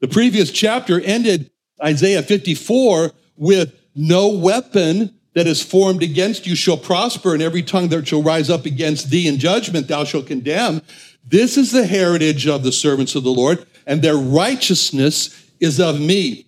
The 0.00 0.08
previous 0.08 0.52
chapter 0.52 1.00
ended 1.00 1.50
Isaiah 1.82 2.22
54 2.22 3.12
with 3.36 3.74
no 3.94 4.28
weapon 4.28 5.14
that 5.34 5.46
is 5.46 5.62
formed 5.62 6.02
against 6.02 6.46
you 6.46 6.54
shall 6.54 6.76
prosper, 6.76 7.32
and 7.32 7.42
every 7.42 7.62
tongue 7.62 7.88
that 7.88 8.08
shall 8.08 8.22
rise 8.22 8.50
up 8.50 8.66
against 8.66 9.10
thee 9.10 9.28
in 9.28 9.38
judgment 9.38 9.88
thou 9.88 10.04
shalt 10.04 10.26
condemn. 10.26 10.82
This 11.24 11.56
is 11.56 11.72
the 11.72 11.86
heritage 11.86 12.46
of 12.46 12.62
the 12.62 12.72
servants 12.72 13.14
of 13.14 13.24
the 13.24 13.30
Lord, 13.30 13.64
and 13.88 14.02
their 14.02 14.16
righteousness 14.16 15.50
is 15.58 15.80
of 15.80 15.98
me. 15.98 16.46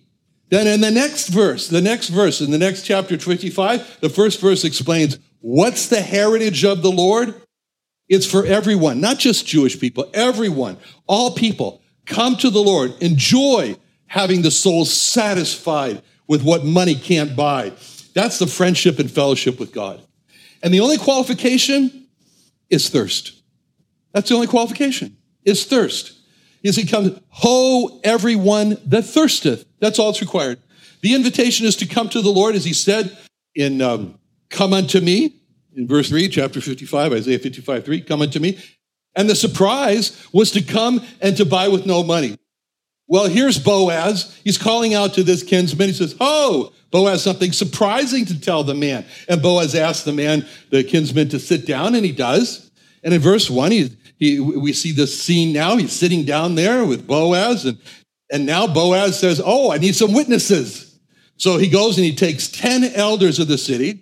Then 0.49 0.67
in 0.67 0.79
the 0.79 0.91
next 0.91 1.27
verse, 1.27 1.67
the 1.67 1.81
next 1.81 2.09
verse, 2.09 2.39
in 2.39 2.51
the 2.51 2.57
next 2.57 2.83
chapter 2.83 3.17
25, 3.17 3.99
the 3.99 4.09
first 4.09 4.39
verse 4.39 4.63
explains 4.63 5.17
what's 5.41 5.89
the 5.89 6.01
heritage 6.01 6.63
of 6.63 6.83
the 6.83 6.91
Lord? 6.91 7.33
It's 8.07 8.29
for 8.29 8.45
everyone, 8.45 9.01
not 9.01 9.17
just 9.17 9.47
Jewish 9.47 9.79
people, 9.79 10.09
everyone, 10.13 10.77
all 11.07 11.31
people. 11.31 11.81
Come 12.05 12.35
to 12.37 12.49
the 12.49 12.61
Lord, 12.61 12.93
enjoy 13.01 13.75
having 14.07 14.41
the 14.41 14.51
soul 14.51 14.85
satisfied 14.85 16.03
with 16.27 16.43
what 16.43 16.63
money 16.63 16.95
can't 16.95 17.35
buy. 17.35 17.71
That's 18.13 18.37
the 18.37 18.47
friendship 18.47 18.99
and 18.99 19.09
fellowship 19.09 19.59
with 19.59 19.71
God. 19.71 20.01
And 20.61 20.73
the 20.73 20.81
only 20.81 20.97
qualification 20.97 22.07
is 22.69 22.89
thirst. 22.89 23.41
That's 24.13 24.29
the 24.29 24.35
only 24.35 24.47
qualification, 24.47 25.17
is 25.43 25.65
thirst 25.65 26.20
is 26.63 26.75
he 26.75 26.85
comes, 26.85 27.19
ho, 27.29 27.99
everyone 28.03 28.77
that 28.85 29.03
thirsteth. 29.03 29.65
That's 29.79 29.99
all 29.99 30.09
it's 30.11 30.21
required. 30.21 30.59
The 31.01 31.15
invitation 31.15 31.65
is 31.65 31.75
to 31.77 31.85
come 31.85 32.09
to 32.09 32.21
the 32.21 32.29
Lord, 32.29 32.55
as 32.55 32.65
he 32.65 32.73
said 32.73 33.17
in 33.55 33.81
um, 33.81 34.19
Come 34.49 34.73
unto 34.73 34.99
me, 34.99 35.41
in 35.75 35.87
verse 35.87 36.09
3, 36.09 36.27
chapter 36.27 36.59
55, 36.59 37.13
Isaiah 37.13 37.39
55, 37.39 37.85
3, 37.85 38.01
come 38.01 38.21
unto 38.21 38.39
me. 38.39 38.59
And 39.15 39.29
the 39.29 39.35
surprise 39.35 40.27
was 40.31 40.51
to 40.51 40.61
come 40.61 41.01
and 41.21 41.35
to 41.37 41.45
buy 41.45 41.69
with 41.69 41.85
no 41.85 42.03
money. 42.03 42.37
Well, 43.07 43.27
here's 43.27 43.59
Boaz. 43.59 44.39
He's 44.43 44.57
calling 44.57 44.93
out 44.93 45.13
to 45.15 45.23
this 45.23 45.43
kinsman. 45.43 45.87
He 45.87 45.93
says, 45.93 46.15
Ho, 46.19 46.71
Boaz, 46.91 47.23
something 47.23 47.51
surprising 47.51 48.25
to 48.25 48.39
tell 48.39 48.63
the 48.63 48.73
man. 48.73 49.05
And 49.27 49.41
Boaz 49.41 49.75
asks 49.75 50.03
the 50.03 50.13
man, 50.13 50.45
the 50.69 50.83
kinsman, 50.83 51.29
to 51.29 51.39
sit 51.39 51.65
down, 51.65 51.95
and 51.95 52.05
he 52.05 52.11
does. 52.11 52.71
And 53.03 53.13
in 53.13 53.19
verse 53.19 53.49
1, 53.49 53.71
he, 53.71 53.97
he, 54.21 54.39
we 54.39 54.71
see 54.71 54.91
this 54.91 55.19
scene 55.19 55.51
now. 55.51 55.77
He's 55.77 55.91
sitting 55.91 56.25
down 56.25 56.53
there 56.53 56.85
with 56.85 57.07
Boaz, 57.07 57.65
and, 57.65 57.79
and 58.31 58.45
now 58.45 58.67
Boaz 58.67 59.19
says, 59.19 59.41
Oh, 59.43 59.71
I 59.71 59.79
need 59.79 59.95
some 59.95 60.13
witnesses. 60.13 60.99
So 61.37 61.57
he 61.57 61.67
goes 61.67 61.97
and 61.97 62.05
he 62.05 62.13
takes 62.13 62.47
10 62.47 62.83
elders 62.93 63.39
of 63.39 63.47
the 63.47 63.57
city. 63.57 63.99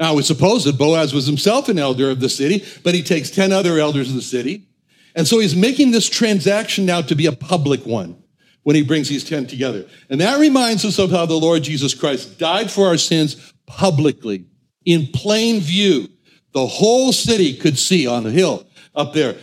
Now, 0.00 0.14
we 0.14 0.24
suppose 0.24 0.64
that 0.64 0.76
Boaz 0.76 1.14
was 1.14 1.28
himself 1.28 1.68
an 1.68 1.78
elder 1.78 2.10
of 2.10 2.18
the 2.18 2.28
city, 2.28 2.64
but 2.82 2.96
he 2.96 3.02
takes 3.04 3.30
10 3.30 3.52
other 3.52 3.78
elders 3.78 4.08
of 4.08 4.16
the 4.16 4.22
city. 4.22 4.66
And 5.14 5.24
so 5.24 5.38
he's 5.38 5.54
making 5.54 5.92
this 5.92 6.08
transaction 6.08 6.84
now 6.84 7.02
to 7.02 7.14
be 7.14 7.26
a 7.26 7.32
public 7.32 7.86
one 7.86 8.20
when 8.64 8.74
he 8.74 8.82
brings 8.82 9.08
these 9.08 9.22
10 9.22 9.46
together. 9.46 9.86
And 10.10 10.20
that 10.20 10.40
reminds 10.40 10.84
us 10.84 10.98
of 10.98 11.12
how 11.12 11.26
the 11.26 11.34
Lord 11.34 11.62
Jesus 11.62 11.94
Christ 11.94 12.40
died 12.40 12.72
for 12.72 12.88
our 12.88 12.96
sins 12.96 13.52
publicly, 13.66 14.46
in 14.84 15.06
plain 15.14 15.60
view. 15.60 16.08
The 16.54 16.66
whole 16.66 17.12
city 17.12 17.56
could 17.56 17.78
see 17.78 18.08
on 18.08 18.24
the 18.24 18.32
hill 18.32 18.66
up 18.94 19.12
there. 19.12 19.36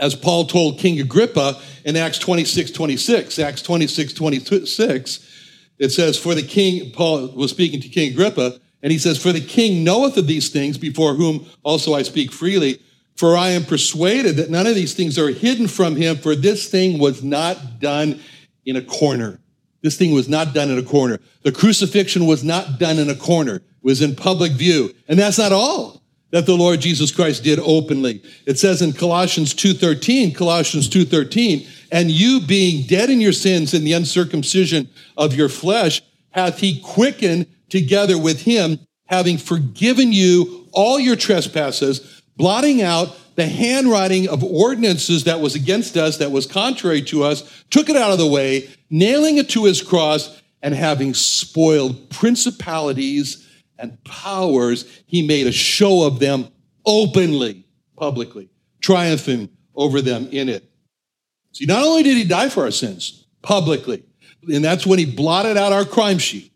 As 0.00 0.14
Paul 0.14 0.46
told 0.46 0.78
King 0.78 0.98
Agrippa 0.98 1.60
in 1.84 1.94
Acts 1.94 2.18
26, 2.18 2.70
26, 2.70 3.38
Acts 3.38 3.62
26, 3.62 4.14
26, 4.14 5.30
it 5.78 5.90
says, 5.90 6.18
For 6.18 6.34
the 6.34 6.42
king, 6.42 6.90
Paul 6.90 7.28
was 7.28 7.50
speaking 7.50 7.80
to 7.82 7.88
King 7.88 8.12
Agrippa, 8.12 8.58
and 8.82 8.90
he 8.90 8.98
says, 8.98 9.22
For 9.22 9.30
the 9.30 9.40
king 9.42 9.84
knoweth 9.84 10.16
of 10.16 10.26
these 10.26 10.48
things, 10.48 10.78
before 10.78 11.14
whom 11.14 11.46
also 11.62 11.94
I 11.94 12.02
speak 12.02 12.32
freely. 12.32 12.80
For 13.16 13.36
I 13.36 13.50
am 13.50 13.64
persuaded 13.64 14.36
that 14.36 14.48
none 14.48 14.66
of 14.66 14.74
these 14.74 14.94
things 14.94 15.18
are 15.18 15.28
hidden 15.28 15.68
from 15.68 15.96
him, 15.96 16.16
for 16.16 16.34
this 16.34 16.70
thing 16.70 16.98
was 16.98 17.22
not 17.22 17.78
done 17.78 18.20
in 18.64 18.76
a 18.76 18.82
corner. 18.82 19.38
This 19.82 19.98
thing 19.98 20.12
was 20.12 20.28
not 20.28 20.54
done 20.54 20.70
in 20.70 20.78
a 20.78 20.82
corner. 20.82 21.18
The 21.42 21.52
crucifixion 21.52 22.26
was 22.26 22.42
not 22.42 22.78
done 22.78 22.98
in 22.98 23.10
a 23.10 23.14
corner. 23.14 23.56
It 23.56 23.64
was 23.82 24.00
in 24.00 24.16
public 24.16 24.52
view. 24.52 24.94
And 25.08 25.18
that's 25.18 25.38
not 25.38 25.52
all 25.52 25.99
that 26.30 26.46
the 26.46 26.56
Lord 26.56 26.80
Jesus 26.80 27.10
Christ 27.10 27.42
did 27.42 27.58
openly. 27.58 28.22
It 28.46 28.58
says 28.58 28.82
in 28.82 28.92
Colossians 28.92 29.54
2:13, 29.54 30.32
Colossians 30.32 30.88
2:13, 30.88 31.66
and 31.90 32.10
you 32.10 32.40
being 32.40 32.82
dead 32.82 33.10
in 33.10 33.20
your 33.20 33.32
sins 33.32 33.74
in 33.74 33.84
the 33.84 33.92
uncircumcision 33.92 34.88
of 35.16 35.34
your 35.34 35.48
flesh, 35.48 36.02
hath 36.30 36.60
he 36.60 36.78
quickened 36.80 37.46
together 37.68 38.16
with 38.16 38.42
him, 38.42 38.78
having 39.06 39.38
forgiven 39.38 40.12
you 40.12 40.68
all 40.72 41.00
your 41.00 41.16
trespasses, 41.16 42.00
blotting 42.36 42.80
out 42.80 43.16
the 43.36 43.46
handwriting 43.46 44.28
of 44.28 44.44
ordinances 44.44 45.24
that 45.24 45.40
was 45.40 45.54
against 45.54 45.96
us, 45.96 46.18
that 46.18 46.30
was 46.30 46.46
contrary 46.46 47.02
to 47.02 47.24
us, 47.24 47.42
took 47.70 47.88
it 47.88 47.96
out 47.96 48.12
of 48.12 48.18
the 48.18 48.26
way, 48.26 48.68
nailing 48.90 49.38
it 49.38 49.48
to 49.48 49.64
his 49.64 49.82
cross, 49.82 50.30
and 50.62 50.74
having 50.74 51.14
spoiled 51.14 52.10
principalities 52.10 53.46
and 53.80 54.02
powers, 54.04 55.02
he 55.06 55.26
made 55.26 55.46
a 55.46 55.52
show 55.52 56.06
of 56.06 56.18
them 56.18 56.48
openly, 56.84 57.66
publicly, 57.96 58.48
triumphing 58.80 59.48
over 59.74 60.00
them 60.00 60.28
in 60.30 60.48
it. 60.48 60.70
See, 61.52 61.66
not 61.66 61.82
only 61.82 62.02
did 62.02 62.16
he 62.16 62.24
die 62.24 62.48
for 62.48 62.64
our 62.64 62.70
sins 62.70 63.26
publicly, 63.42 64.04
and 64.52 64.64
that's 64.64 64.86
when 64.86 64.98
he 64.98 65.06
blotted 65.06 65.56
out 65.56 65.72
our 65.72 65.84
crime 65.84 66.18
sheet 66.18 66.52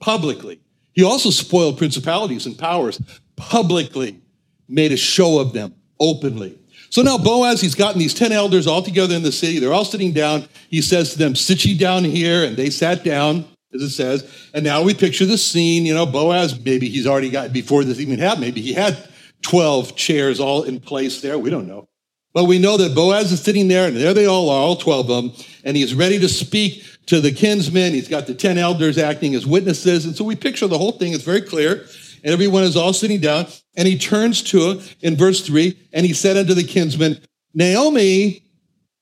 publicly, 0.00 0.60
he 0.92 1.04
also 1.04 1.30
spoiled 1.30 1.78
principalities 1.78 2.46
and 2.46 2.58
powers 2.58 3.00
publicly, 3.36 4.20
made 4.68 4.92
a 4.92 4.96
show 4.96 5.38
of 5.38 5.52
them 5.52 5.74
openly. 6.00 6.58
So 6.90 7.02
now 7.02 7.18
Boaz, 7.18 7.60
he's 7.60 7.74
gotten 7.74 7.98
these 7.98 8.14
10 8.14 8.32
elders 8.32 8.66
all 8.66 8.82
together 8.82 9.14
in 9.14 9.22
the 9.22 9.32
city. 9.32 9.58
They're 9.58 9.74
all 9.74 9.84
sitting 9.84 10.12
down. 10.12 10.48
He 10.70 10.80
says 10.80 11.12
to 11.12 11.18
them, 11.18 11.34
Sit 11.34 11.64
ye 11.64 11.76
down 11.76 12.04
here. 12.04 12.44
And 12.44 12.56
they 12.56 12.70
sat 12.70 13.04
down, 13.04 13.44
as 13.74 13.82
it 13.82 13.90
says. 13.90 14.50
And 14.54 14.64
now 14.64 14.82
we 14.82 14.94
picture 14.94 15.26
the 15.26 15.38
scene. 15.38 15.86
You 15.86 15.94
know, 15.94 16.06
Boaz, 16.06 16.58
maybe 16.64 16.88
he's 16.88 17.06
already 17.06 17.30
got, 17.30 17.52
before 17.52 17.84
this 17.84 18.00
even 18.00 18.18
happened, 18.18 18.42
maybe 18.42 18.60
he 18.60 18.72
had 18.72 18.96
12 19.42 19.96
chairs 19.96 20.40
all 20.40 20.62
in 20.62 20.80
place 20.80 21.20
there. 21.20 21.38
We 21.38 21.50
don't 21.50 21.68
know. 21.68 21.88
But 22.32 22.44
we 22.44 22.58
know 22.58 22.76
that 22.76 22.94
Boaz 22.94 23.32
is 23.32 23.40
sitting 23.40 23.68
there, 23.68 23.88
and 23.88 23.96
there 23.96 24.12
they 24.12 24.26
all 24.26 24.50
are, 24.50 24.60
all 24.60 24.76
12 24.76 25.10
of 25.10 25.24
them, 25.24 25.44
and 25.64 25.74
he's 25.74 25.94
ready 25.94 26.18
to 26.18 26.28
speak 26.28 26.84
to 27.06 27.20
the 27.20 27.32
kinsmen. 27.32 27.94
He's 27.94 28.08
got 28.08 28.26
the 28.26 28.34
10 28.34 28.58
elders 28.58 28.98
acting 28.98 29.34
as 29.34 29.46
witnesses. 29.46 30.04
And 30.04 30.14
so 30.14 30.24
we 30.24 30.36
picture 30.36 30.66
the 30.66 30.78
whole 30.78 30.92
thing. 30.92 31.12
It's 31.12 31.24
very 31.24 31.40
clear. 31.40 31.86
And 32.24 32.32
everyone 32.32 32.64
is 32.64 32.76
all 32.76 32.92
sitting 32.92 33.20
down. 33.20 33.46
And 33.76 33.86
he 33.86 33.96
turns 33.96 34.42
to 34.44 34.82
in 35.00 35.16
verse 35.16 35.46
3 35.46 35.78
and 35.92 36.04
he 36.04 36.12
said 36.12 36.36
unto 36.36 36.54
the 36.54 36.64
kinsmen, 36.64 37.20
Naomi, 37.54 38.42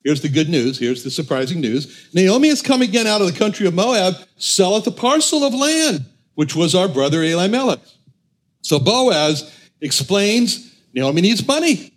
here's 0.05 0.21
the 0.21 0.29
good 0.29 0.49
news, 0.49 0.79
here's 0.79 1.03
the 1.03 1.11
surprising 1.11 1.61
news. 1.61 2.09
Naomi 2.15 2.49
has 2.49 2.62
come 2.62 2.83
again 2.83 3.06
out 3.06 3.21
of 3.21 3.27
the 3.27 3.39
country 3.39 3.67
of 3.67 3.75
Moab, 3.75 4.15
selleth 4.37 4.87
a 4.87 4.91
parcel 4.91 5.43
of 5.43 5.55
land, 5.55 6.05
which 6.35 6.55
was 6.55 6.75
our 6.75 6.89
brother 6.89 7.23
Elimelech. 7.23 7.81
So 8.61 8.79
Boaz 8.79 9.51
explains 9.81 10.75
Naomi 10.95 11.23
needs 11.23 11.47
money. 11.47 11.93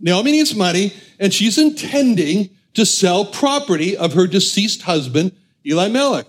Naomi 0.00 0.32
needs 0.32 0.54
money, 0.54 0.92
and 1.20 1.32
she's 1.32 1.58
intending 1.58 2.50
to 2.74 2.84
sell 2.84 3.24
property 3.24 3.96
of 3.96 4.14
her 4.14 4.26
deceased 4.26 4.82
husband, 4.82 5.32
Elimelech. 5.64 6.26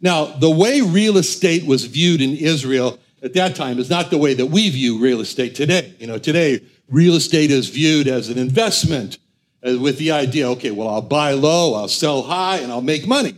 Now, 0.00 0.26
the 0.26 0.50
way 0.50 0.80
real 0.80 1.16
estate 1.16 1.66
was 1.66 1.84
viewed 1.86 2.20
in 2.20 2.36
Israel 2.36 2.98
at 3.22 3.34
that 3.34 3.56
time 3.56 3.78
is 3.78 3.90
not 3.90 4.10
the 4.10 4.18
way 4.18 4.34
that 4.34 4.46
we 4.46 4.70
view 4.70 4.98
real 4.98 5.20
estate 5.20 5.54
today. 5.54 5.94
You 5.98 6.06
know, 6.06 6.18
today, 6.18 6.62
real 6.88 7.14
estate 7.14 7.50
is 7.50 7.68
viewed 7.68 8.08
as 8.08 8.28
an 8.28 8.38
investment 8.38 9.18
Uh, 9.66 9.78
with 9.78 9.98
the 9.98 10.10
idea, 10.10 10.48
okay, 10.48 10.70
well, 10.70 10.88
I'll 10.88 11.02
buy 11.02 11.32
low, 11.32 11.74
I'll 11.74 11.88
sell 11.88 12.22
high, 12.22 12.58
and 12.58 12.72
I'll 12.72 12.80
make 12.80 13.06
money. 13.06 13.34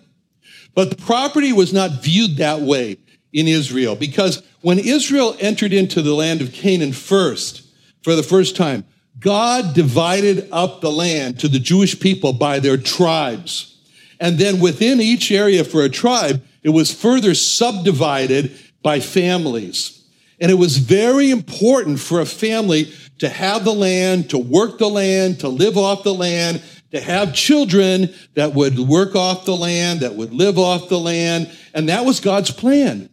But 0.74 0.90
the 0.90 0.96
property 0.96 1.52
was 1.52 1.72
not 1.72 2.02
viewed 2.02 2.36
that 2.36 2.60
way 2.60 2.98
in 3.32 3.48
Israel 3.48 3.96
because 3.96 4.42
when 4.60 4.78
Israel 4.78 5.36
entered 5.40 5.72
into 5.72 6.02
the 6.02 6.14
land 6.14 6.40
of 6.40 6.52
Canaan 6.52 6.92
first, 6.92 7.66
for 8.02 8.14
the 8.14 8.22
first 8.22 8.56
time, 8.56 8.84
God 9.18 9.74
divided 9.74 10.48
up 10.50 10.80
the 10.80 10.90
land 10.90 11.38
to 11.40 11.48
the 11.48 11.58
Jewish 11.58 11.98
people 11.98 12.32
by 12.32 12.58
their 12.58 12.76
tribes. 12.76 13.78
And 14.18 14.38
then 14.38 14.60
within 14.60 15.00
each 15.00 15.30
area 15.30 15.64
for 15.64 15.82
a 15.82 15.88
tribe, 15.88 16.42
it 16.62 16.70
was 16.70 16.92
further 16.92 17.34
subdivided 17.34 18.56
by 18.82 19.00
families. 19.00 20.04
And 20.40 20.50
it 20.50 20.54
was 20.54 20.78
very 20.78 21.30
important 21.30 22.00
for 22.00 22.20
a 22.20 22.26
family 22.26 22.92
to 23.22 23.28
have 23.28 23.64
the 23.64 23.72
land, 23.72 24.30
to 24.30 24.36
work 24.36 24.78
the 24.78 24.90
land, 24.90 25.38
to 25.38 25.48
live 25.48 25.78
off 25.78 26.02
the 26.02 26.12
land, 26.12 26.60
to 26.90 27.00
have 27.00 27.32
children 27.32 28.12
that 28.34 28.52
would 28.52 28.76
work 28.76 29.14
off 29.14 29.44
the 29.44 29.56
land, 29.56 30.00
that 30.00 30.16
would 30.16 30.34
live 30.34 30.58
off 30.58 30.88
the 30.88 30.98
land. 30.98 31.48
And 31.72 31.88
that 31.88 32.04
was 32.04 32.18
God's 32.18 32.50
plan. 32.50 33.08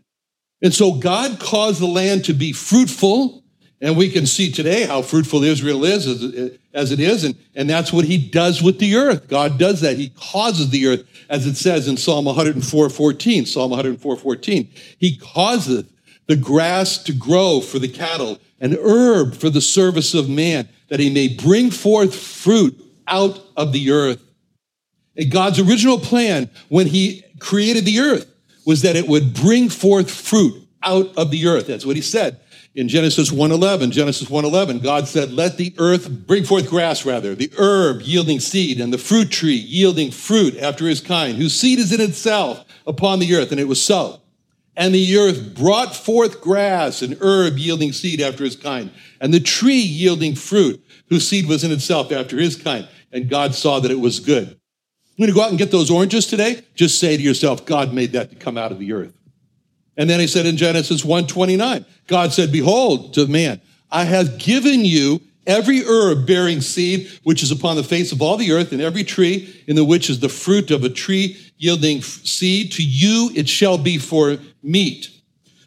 And 0.64 0.74
so 0.74 0.94
God 0.94 1.40
caused 1.40 1.80
the 1.80 1.86
land 1.86 2.26
to 2.26 2.34
be 2.34 2.54
fruitful 2.54 3.44
and 3.82 3.96
we 3.96 4.10
can 4.10 4.26
see 4.26 4.52
today 4.52 4.86
how 4.86 5.02
fruitful 5.02 5.44
Israel 5.44 5.86
is 5.86 6.06
as 6.74 6.92
it 6.92 7.00
is. 7.00 7.24
And, 7.24 7.36
and 7.56 7.70
that's 7.70 7.94
what 7.94 8.04
he 8.04 8.18
does 8.18 8.62
with 8.62 8.80
the 8.80 8.96
earth. 8.96 9.30
God 9.30 9.58
does 9.58 9.82
that. 9.82 9.96
He 9.96 10.10
causes 10.10 10.70
the 10.70 10.88
earth, 10.88 11.06
as 11.30 11.48
it 11.48 11.56
says 11.56 11.88
in 11.88 11.96
Psalm 11.96 12.26
104 12.26 12.90
14. 12.90 13.46
Psalm 13.46 13.72
104 13.72 14.18
14. 14.18 14.70
He 14.98 15.16
causeth 15.16 15.88
the 16.30 16.38
grass 16.38 16.98
to 17.00 17.12
grow 17.12 17.60
for 17.60 17.80
the 17.80 17.90
cattle, 17.90 18.40
an 18.62 18.78
herb 18.82 19.36
for 19.36 19.50
the 19.50 19.60
service 19.60 20.14
of 20.14 20.30
man, 20.30 20.70
that 20.88 21.02
he 21.02 21.10
may 21.10 21.28
bring 21.28 21.72
forth 21.72 22.16
fruit 22.16 22.80
out 23.08 23.42
of 23.58 23.74
the 23.74 23.92
earth. 23.92 24.22
And 25.18 25.30
God's 25.30 25.60
original 25.60 26.00
plan 26.00 26.50
when 26.70 26.88
he 26.88 27.26
created 27.40 27.84
the 27.84 28.00
earth 28.00 28.32
was 28.66 28.84
that 28.84 28.96
it 28.96 29.08
would 29.08 29.34
bring 29.34 29.68
forth 29.68 30.10
fruit 30.10 30.66
out 30.84 31.12
of 31.18 31.32
the 31.32 31.48
earth. 31.48 31.68
That's 31.68 31.86
what 31.86 31.98
he 31.98 32.02
said 32.02 32.40
in 32.76 32.88
Genesis 32.88 33.32
1:11, 33.32 33.92
Genesis 33.92 34.30
1:11, 34.30 34.80
God 34.80 35.08
said, 35.08 35.34
"Let 35.34 35.58
the 35.58 35.74
earth 35.78 36.10
bring 36.10 36.44
forth 36.44 36.70
grass 36.70 37.06
rather, 37.06 37.36
the 37.36 37.52
herb 37.58 38.04
yielding 38.04 38.40
seed 38.40 38.80
and 38.80 38.94
the 38.94 38.98
fruit 38.98 39.32
tree 39.32 39.56
yielding 39.56 40.12
fruit 40.12 40.56
after 40.58 40.88
his 40.88 41.02
kind, 41.02 41.38
whose 41.38 41.54
seed 41.54 41.80
is 41.80 41.92
in 41.92 42.00
itself 42.00 42.64
upon 42.86 43.20
the 43.20 43.36
earth." 43.36 43.52
And 43.52 43.60
it 43.60 43.68
was 43.68 43.82
so. 43.82 44.22
And 44.76 44.96
the 44.96 45.18
earth 45.18 45.56
brought 45.56 45.96
forth 45.96 46.40
grass 46.42 47.02
and 47.02 47.18
herb 47.22 47.58
yielding 47.58 47.92
seed 47.92 48.22
after 48.22 48.44
his 48.44 48.56
kind, 48.56 48.92
and 49.20 49.34
the 49.34 49.40
tree 49.40 49.82
yielding 49.82 50.36
fruit, 50.36 50.82
whose 51.10 51.28
seed 51.28 51.48
was 51.48 51.64
in 51.64 51.72
itself 51.72 52.12
after 52.12 52.38
his 52.38 52.56
kind. 52.56 52.88
And 53.12 53.30
God 53.30 53.56
saw 53.56 53.80
that 53.80 53.92
it 53.92 54.00
was 54.00 54.20
good. 54.20 54.48
I'm 54.48 55.26
going 55.26 55.28
to 55.28 55.34
go 55.34 55.42
out 55.42 55.50
and 55.50 55.58
get 55.58 55.72
those 55.72 55.92
oranges 55.92 56.28
today. 56.28 56.62
Just 56.76 56.98
say 57.00 57.18
to 57.18 57.22
yourself, 57.22 57.66
God 57.66 57.94
made 57.94 58.14
that 58.14 58.30
to 58.30 58.36
come 58.38 58.58
out 58.58 58.72
of 58.72 58.80
the 58.80 58.94
earth. 58.94 59.14
And 59.98 60.10
then 60.10 60.22
he 60.22 60.28
said 60.28 60.46
in 60.46 60.56
Genesis 60.56 61.04
1:29, 61.04 61.86
God 62.08 62.32
said, 62.32 62.54
Behold, 62.54 63.14
to 63.16 63.28
man, 63.28 63.60
I 63.92 64.06
have 64.06 64.38
given 64.38 64.86
you 64.86 65.20
every 65.46 65.84
herb 65.84 66.26
bearing 66.26 66.62
seed 66.62 67.12
which 67.24 67.44
is 67.44 67.52
upon 67.52 67.76
the 67.76 67.84
face 67.84 68.14
of 68.14 68.22
all 68.22 68.38
the 68.38 68.54
earth, 68.54 68.72
and 68.72 68.82
every 68.82 69.04
tree 69.04 69.64
in 69.68 69.76
the 69.76 69.84
which 69.84 70.10
is 70.10 70.22
the 70.22 70.30
fruit 70.30 70.72
of 70.72 70.86
a 70.86 70.90
tree 70.90 71.38
yielding 71.60 72.02
seed. 72.02 72.72
To 72.74 72.84
you 72.84 73.32
it 73.36 73.48
shall 73.48 73.78
be 73.78 74.00
for 74.00 74.38
meat. 74.64 75.12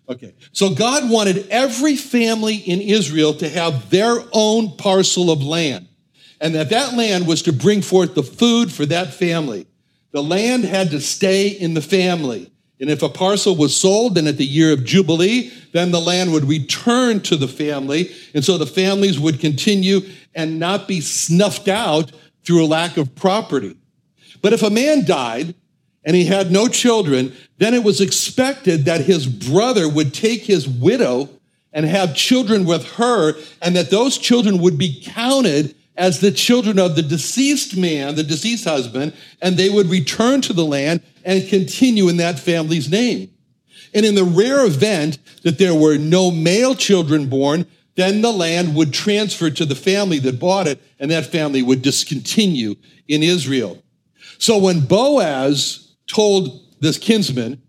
Okay, 0.09 0.35
so 0.51 0.75
God 0.75 1.09
wanted 1.09 1.49
every 1.49 1.95
family 1.95 2.57
in 2.57 2.81
Israel 2.81 3.35
to 3.35 3.49
have 3.49 3.89
their 3.89 4.19
own 4.33 4.77
parcel 4.77 5.31
of 5.31 5.43
land, 5.43 5.87
and 6.41 6.55
that 6.57 6.71
that 6.71 6.95
land 6.95 7.29
was 7.29 7.43
to 7.43 7.53
bring 7.53 7.83
forth 7.83 8.17
the 8.17 8.25
food 8.25 8.73
for 8.73 8.85
that 8.87 9.15
family. 9.15 9.69
The 10.11 10.23
land 10.23 10.65
had 10.65 10.91
to 10.91 11.01
stay 11.01 11.49
in 11.49 11.75
the 11.75 11.81
family. 11.81 12.51
And 12.81 12.91
if 12.91 13.03
a 13.03 13.09
parcel 13.09 13.55
was 13.55 13.77
sold, 13.77 14.17
then 14.17 14.27
at 14.27 14.39
the 14.39 14.45
year 14.45 14.73
of 14.73 14.85
Jubilee, 14.85 15.53
then 15.73 15.93
the 15.93 16.01
land 16.01 16.33
would 16.33 16.45
return 16.45 17.21
to 17.21 17.37
the 17.37 17.47
family. 17.47 18.11
And 18.35 18.45
so 18.45 18.59
the 18.59 18.67
families 18.67 19.21
would 19.21 19.39
continue 19.39 20.01
and 20.35 20.59
not 20.59 20.89
be 20.89 21.01
snuffed 21.01 21.69
out 21.69 22.11
through 22.45 22.65
a 22.65 22.67
lack 22.67 22.97
of 22.97 23.15
property. 23.15 23.77
But 24.43 24.53
if 24.53 24.65
a 24.65 24.69
man 24.69 25.05
died 25.05 25.55
and 26.05 26.17
he 26.17 26.25
had 26.25 26.51
no 26.51 26.69
children, 26.69 27.33
then 27.59 27.75
it 27.75 27.85
was 27.85 28.01
expected 28.01 28.85
that 28.85 29.03
his 29.03 29.27
brother 29.27 29.89
would 29.89 30.13
take 30.13 30.43
his 30.43 30.69
widow 30.69 31.29
and 31.73 31.87
have 31.87 32.15
children 32.15 32.65
with 32.67 32.85
her, 32.93 33.35
and 33.63 33.75
that 33.77 33.91
those 33.91 34.19
children 34.19 34.59
would 34.59 34.77
be 34.77 35.03
counted 35.03 35.75
as 35.97 36.21
the 36.21 36.31
children 36.31 36.79
of 36.79 36.97
the 36.97 37.03
deceased 37.03 37.77
man, 37.77 38.15
the 38.15 38.23
deceased 38.23 38.65
husband, 38.65 39.15
and 39.41 39.57
they 39.57 39.71
would 39.71 39.87
return 39.87 40.41
to 40.43 40.53
the 40.53 40.65
land 40.65 41.03
and 41.25 41.49
continue 41.49 42.09
in 42.09 42.19
that 42.19 42.39
family's 42.39 42.91
name. 42.91 43.31
And 43.95 44.05
in 44.05 44.15
the 44.15 44.25
rare 44.25 44.65
event 44.67 45.19
that 45.43 45.59
there 45.59 45.75
were 45.75 45.99
no 45.99 46.31
male 46.31 46.75
children 46.75 47.29
born, 47.29 47.67
then 47.95 48.23
the 48.23 48.33
land 48.33 48.75
would 48.75 48.93
transfer 48.93 49.51
to 49.51 49.65
the 49.65 49.75
family 49.75 50.19
that 50.21 50.41
bought 50.41 50.67
it, 50.67 50.83
and 50.99 51.11
that 51.11 51.27
family 51.27 51.63
would 51.63 51.83
discontinue 51.83 52.75
in 53.09 53.23
Israel. 53.23 53.83
So 54.39 54.59
when 54.59 54.81
Boaz 54.81 55.82
told 56.13 56.61
this 56.81 56.99
kinsman 56.99 57.63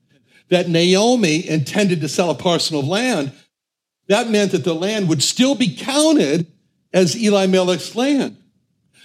that 0.49 0.69
Naomi 0.69 1.47
intended 1.47 2.01
to 2.01 2.09
sell 2.09 2.29
a 2.29 2.35
parcel 2.35 2.79
of 2.79 2.87
land, 2.87 3.31
that 4.07 4.29
meant 4.29 4.51
that 4.51 4.63
the 4.63 4.75
land 4.75 5.07
would 5.09 5.23
still 5.23 5.55
be 5.55 5.75
counted 5.75 6.47
as 6.93 7.15
Elimelech's 7.15 7.95
land. 7.95 8.37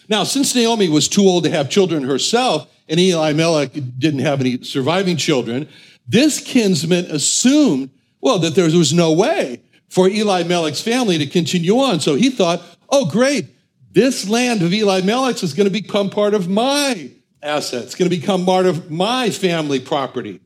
Now, 0.08 0.24
since 0.24 0.54
Naomi 0.54 0.88
was 0.88 1.08
too 1.08 1.22
old 1.22 1.44
to 1.44 1.50
have 1.50 1.70
children 1.70 2.02
herself, 2.04 2.68
and 2.88 2.98
Elimelech 2.98 3.72
didn't 3.98 4.20
have 4.20 4.40
any 4.40 4.62
surviving 4.62 5.16
children, 5.16 5.68
this 6.06 6.40
kinsman 6.40 7.04
assumed, 7.06 7.90
well, 8.20 8.38
that 8.38 8.54
there 8.54 8.64
was 8.64 8.92
no 8.92 9.12
way 9.12 9.60
for 9.88 10.08
Elimelech's 10.08 10.80
family 10.80 11.18
to 11.18 11.26
continue 11.26 11.78
on. 11.78 12.00
So 12.00 12.14
he 12.14 12.30
thought, 12.30 12.62
oh, 12.88 13.06
great, 13.06 13.46
this 13.92 14.28
land 14.28 14.62
of 14.62 14.72
Elimelech's 14.72 15.42
is 15.42 15.54
going 15.54 15.66
to 15.66 15.70
become 15.70 16.10
part 16.10 16.34
of 16.34 16.48
my 16.48 17.10
assets, 17.42 17.86
it's 17.86 17.94
going 17.94 18.10
to 18.10 18.16
become 18.16 18.44
part 18.44 18.66
of 18.66 18.90
my 18.90 19.30
family 19.30 19.80
property. 19.80 20.40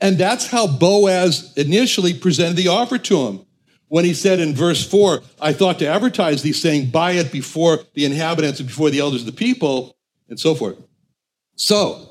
And 0.00 0.18
that's 0.18 0.46
how 0.46 0.66
Boaz 0.66 1.52
initially 1.56 2.12
presented 2.14 2.56
the 2.56 2.68
offer 2.68 2.98
to 2.98 3.26
him. 3.26 3.46
When 3.88 4.04
he 4.04 4.14
said 4.14 4.40
in 4.40 4.54
verse 4.54 4.84
4, 4.88 5.20
I 5.40 5.52
thought 5.52 5.78
to 5.78 5.86
advertise 5.86 6.42
these, 6.42 6.60
saying, 6.60 6.90
Buy 6.90 7.12
it 7.12 7.30
before 7.30 7.80
the 7.94 8.04
inhabitants 8.04 8.58
and 8.58 8.68
before 8.68 8.90
the 8.90 8.98
elders 8.98 9.20
of 9.20 9.26
the 9.26 9.32
people, 9.32 9.96
and 10.28 10.38
so 10.38 10.54
forth. 10.54 10.76
So, 11.54 12.08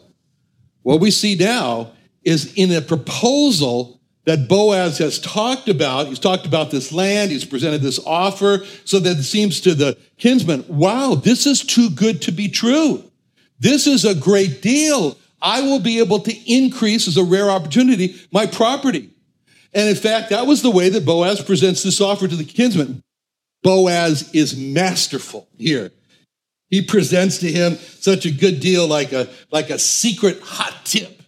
what 0.84 1.02
we 1.02 1.12
see 1.12 1.36
now 1.36 1.92
is 2.24 2.54
in 2.56 2.72
a 2.72 2.82
proposal 2.82 3.96
that 4.26 4.48
Boaz 4.48 4.98
has 4.98 5.20
talked 5.20 5.70
about. 5.70 6.08
He's 6.08 6.20
talked 6.20 6.46
about 6.46 6.72
this 6.72 6.92
land, 6.92 7.32
he's 7.32 7.46
presented 7.46 7.82
this 7.82 8.00
offer, 8.06 8.66
so 8.84 9.00
that 9.00 9.18
it 9.18 9.24
seems 9.24 9.62
to 9.62 9.76
the 9.76 9.98
kinsman, 10.18 10.66
wow, 10.68 11.16
this 11.16 11.46
is 11.46 11.62
too 11.62 11.90
good 11.90 12.22
to 12.24 12.32
be 12.32 12.50
true. 12.50 13.04
This 13.60 13.88
is 13.88 14.06
a 14.06 14.16
great 14.16 14.62
deal. 14.62 15.18
I 15.42 15.62
will 15.62 15.80
be 15.80 16.00
able 16.00 16.20
to 16.20 16.52
increase 16.52 17.08
as 17.08 17.18
a 17.18 17.24
rare 17.24 17.50
opportunity 17.50 18.16
my 18.32 18.46
property. 18.46 19.12
And 19.74 19.90
in 19.90 19.96
fact, 19.96 20.30
that 20.30 20.48
was 20.48 20.62
the 20.62 20.72
way 20.72 20.90
that 20.90 21.06
Boaz 21.06 21.42
presents 21.42 21.84
this 21.84 22.00
offer 22.00 22.28
to 22.28 22.36
the 22.36 22.46
kinsman. 22.46 23.02
Boaz 23.62 24.34
is 24.34 24.56
masterful 24.56 25.48
here. 25.58 25.92
He 26.70 26.82
presents 26.82 27.40
to 27.40 27.52
him 27.52 27.76
such 27.76 28.26
a 28.26 28.32
good 28.32 28.60
deal, 28.60 28.88
like 28.88 29.12
a, 29.12 29.30
like 29.52 29.70
a 29.70 29.78
secret 29.78 30.40
hot 30.42 30.76
tip. 30.84 31.22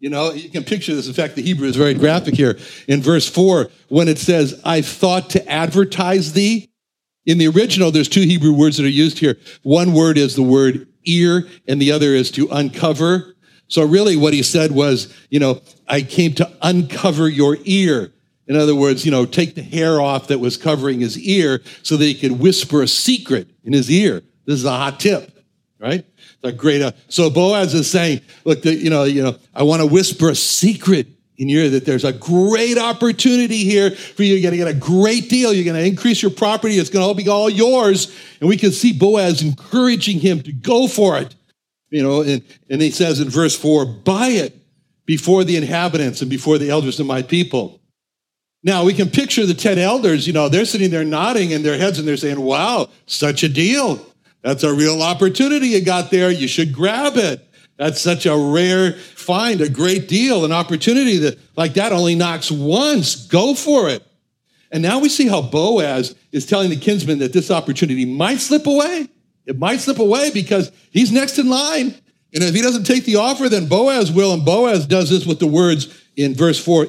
You 0.00 0.10
know, 0.10 0.32
you 0.32 0.50
can 0.50 0.64
picture 0.64 0.94
this. 0.94 1.08
In 1.08 1.14
fact, 1.14 1.34
the 1.34 1.42
Hebrew 1.42 1.66
is 1.66 1.76
very 1.76 1.94
graphic 1.94 2.34
here. 2.34 2.58
In 2.88 3.00
verse 3.00 3.28
4, 3.28 3.70
when 3.88 4.06
it 4.08 4.18
says, 4.18 4.60
I 4.64 4.82
thought 4.82 5.30
to 5.30 5.48
advertise 5.48 6.34
thee. 6.34 6.70
In 7.26 7.38
the 7.38 7.48
original, 7.48 7.90
there's 7.90 8.08
two 8.08 8.20
Hebrew 8.20 8.52
words 8.52 8.76
that 8.76 8.84
are 8.84 8.88
used 8.88 9.18
here. 9.18 9.38
One 9.62 9.94
word 9.94 10.18
is 10.18 10.36
the 10.36 10.42
word 10.42 10.86
ear, 11.04 11.48
and 11.68 11.80
the 11.80 11.92
other 11.92 12.14
is 12.14 12.30
to 12.32 12.48
uncover. 12.50 13.34
So 13.68 13.84
really 13.84 14.16
what 14.16 14.34
he 14.34 14.42
said 14.42 14.72
was, 14.72 15.14
you 15.30 15.40
know, 15.40 15.60
I 15.88 16.02
came 16.02 16.34
to 16.34 16.50
uncover 16.62 17.28
your 17.28 17.56
ear. 17.64 18.12
In 18.46 18.56
other 18.56 18.74
words, 18.74 19.04
you 19.04 19.10
know, 19.10 19.24
take 19.24 19.54
the 19.54 19.62
hair 19.62 20.00
off 20.00 20.28
that 20.28 20.38
was 20.38 20.56
covering 20.56 21.00
his 21.00 21.18
ear 21.18 21.62
so 21.82 21.96
that 21.96 22.04
he 22.04 22.14
could 22.14 22.38
whisper 22.38 22.82
a 22.82 22.88
secret 22.88 23.48
in 23.64 23.72
his 23.72 23.90
ear. 23.90 24.22
This 24.44 24.56
is 24.56 24.64
a 24.64 24.70
hot 24.70 25.00
tip, 25.00 25.30
right? 25.78 26.04
A 26.42 26.52
great. 26.52 26.82
Uh, 26.82 26.92
so 27.08 27.30
Boaz 27.30 27.72
is 27.72 27.90
saying, 27.90 28.20
look, 28.44 28.60
the, 28.60 28.74
you 28.74 28.90
know, 28.90 29.04
you 29.04 29.22
know, 29.22 29.36
I 29.54 29.62
want 29.62 29.80
to 29.80 29.86
whisper 29.86 30.28
a 30.28 30.34
secret 30.34 31.06
in 31.36 31.48
your 31.48 31.68
that 31.68 31.84
there's 31.84 32.04
a 32.04 32.12
great 32.12 32.78
opportunity 32.78 33.64
here 33.64 33.90
for 33.90 34.22
you. 34.22 34.34
You're 34.34 34.50
going 34.50 34.58
to 34.58 34.72
get 34.72 34.76
a 34.76 34.78
great 34.78 35.28
deal. 35.28 35.52
You're 35.52 35.64
going 35.64 35.82
to 35.82 35.86
increase 35.86 36.22
your 36.22 36.30
property. 36.30 36.78
It's 36.78 36.90
going 36.90 37.02
to 37.02 37.06
all 37.06 37.14
be 37.14 37.28
all 37.28 37.50
yours. 37.50 38.14
And 38.40 38.48
we 38.48 38.56
can 38.56 38.70
see 38.70 38.92
Boaz 38.92 39.42
encouraging 39.42 40.20
him 40.20 40.42
to 40.42 40.52
go 40.52 40.86
for 40.86 41.18
it 41.18 41.34
you 41.94 42.02
know, 42.02 42.22
and, 42.22 42.42
and 42.68 42.82
he 42.82 42.90
says 42.90 43.20
in 43.20 43.30
verse 43.30 43.56
4 43.56 43.86
buy 43.86 44.26
it 44.26 44.52
before 45.06 45.44
the 45.44 45.56
inhabitants 45.56 46.22
and 46.22 46.28
before 46.28 46.58
the 46.58 46.68
elders 46.68 46.98
of 46.98 47.06
my 47.06 47.22
people. 47.22 47.80
Now 48.64 48.82
we 48.82 48.94
can 48.94 49.10
picture 49.10 49.46
the 49.46 49.54
10 49.54 49.78
elders, 49.78 50.26
you 50.26 50.32
know, 50.32 50.48
they're 50.48 50.64
sitting 50.64 50.90
there 50.90 51.04
nodding 51.04 51.52
in 51.52 51.62
their 51.62 51.78
heads 51.78 52.00
and 52.00 52.08
they're 52.08 52.16
saying, 52.16 52.40
wow, 52.40 52.88
such 53.06 53.44
a 53.44 53.48
deal. 53.48 54.04
That's 54.42 54.64
a 54.64 54.74
real 54.74 55.02
opportunity 55.02 55.68
you 55.68 55.84
got 55.84 56.10
there. 56.10 56.32
You 56.32 56.48
should 56.48 56.72
grab 56.72 57.12
it. 57.16 57.48
That's 57.76 58.00
such 58.00 58.26
a 58.26 58.36
rare 58.36 58.92
find, 58.92 59.60
a 59.60 59.68
great 59.68 60.08
deal, 60.08 60.44
an 60.44 60.52
opportunity 60.52 61.18
that 61.18 61.38
like 61.56 61.74
that 61.74 61.92
only 61.92 62.14
knocks 62.14 62.50
once. 62.50 63.26
Go 63.26 63.54
for 63.54 63.88
it. 63.88 64.06
And 64.70 64.82
now 64.82 64.98
we 64.98 65.08
see 65.08 65.28
how 65.28 65.42
Boaz 65.42 66.14
is 66.32 66.46
telling 66.46 66.70
the 66.70 66.76
kinsman 66.76 67.18
that 67.20 67.32
this 67.32 67.50
opportunity 67.50 68.04
might 68.04 68.40
slip 68.40 68.66
away. 68.66 69.08
It 69.46 69.58
might 69.58 69.80
slip 69.80 69.98
away 69.98 70.30
because 70.32 70.72
he's 70.90 71.12
next 71.12 71.38
in 71.38 71.48
line. 71.48 71.94
And 72.32 72.42
if 72.42 72.54
he 72.54 72.62
doesn't 72.62 72.84
take 72.84 73.04
the 73.04 73.16
offer, 73.16 73.48
then 73.48 73.68
Boaz 73.68 74.10
will. 74.10 74.32
And 74.32 74.44
Boaz 74.44 74.86
does 74.86 75.10
this 75.10 75.26
with 75.26 75.38
the 75.38 75.46
words 75.46 76.02
in 76.16 76.34
verse 76.34 76.62
4 76.62 76.88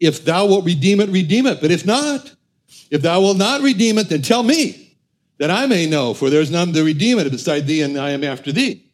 If 0.00 0.24
thou 0.24 0.46
wilt 0.46 0.64
redeem 0.64 1.00
it, 1.00 1.08
redeem 1.08 1.46
it. 1.46 1.60
But 1.60 1.70
if 1.70 1.84
not, 1.84 2.34
if 2.90 3.02
thou 3.02 3.20
wilt 3.20 3.36
not 3.36 3.62
redeem 3.62 3.98
it, 3.98 4.08
then 4.08 4.22
tell 4.22 4.42
me 4.42 4.96
that 5.38 5.50
I 5.50 5.66
may 5.66 5.86
know, 5.86 6.14
for 6.14 6.30
there's 6.30 6.50
none 6.50 6.72
to 6.72 6.84
redeem 6.84 7.18
it 7.18 7.30
beside 7.30 7.66
thee, 7.66 7.82
and 7.82 7.98
I 7.98 8.10
am 8.10 8.24
after 8.24 8.52
thee. 8.52 8.87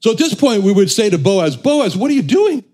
So 0.00 0.12
at 0.12 0.18
this 0.18 0.34
point, 0.34 0.62
we 0.62 0.72
would 0.72 0.90
say 0.90 1.10
to 1.10 1.18
Boaz, 1.18 1.56
Boaz, 1.56 1.96
what 1.96 2.10
are 2.10 2.14
you 2.14 2.22
doing? 2.22 2.64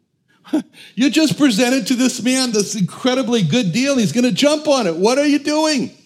you 0.94 1.10
just 1.10 1.38
presented 1.38 1.86
to 1.86 1.94
this 1.94 2.22
man 2.22 2.52
this 2.52 2.74
incredibly 2.74 3.42
good 3.42 3.72
deal. 3.72 3.96
He's 3.96 4.12
going 4.12 4.24
to 4.24 4.32
jump 4.32 4.66
on 4.68 4.86
it. 4.86 4.96
What 4.96 5.18
are 5.18 5.26
you 5.26 5.38
doing? 5.38 5.96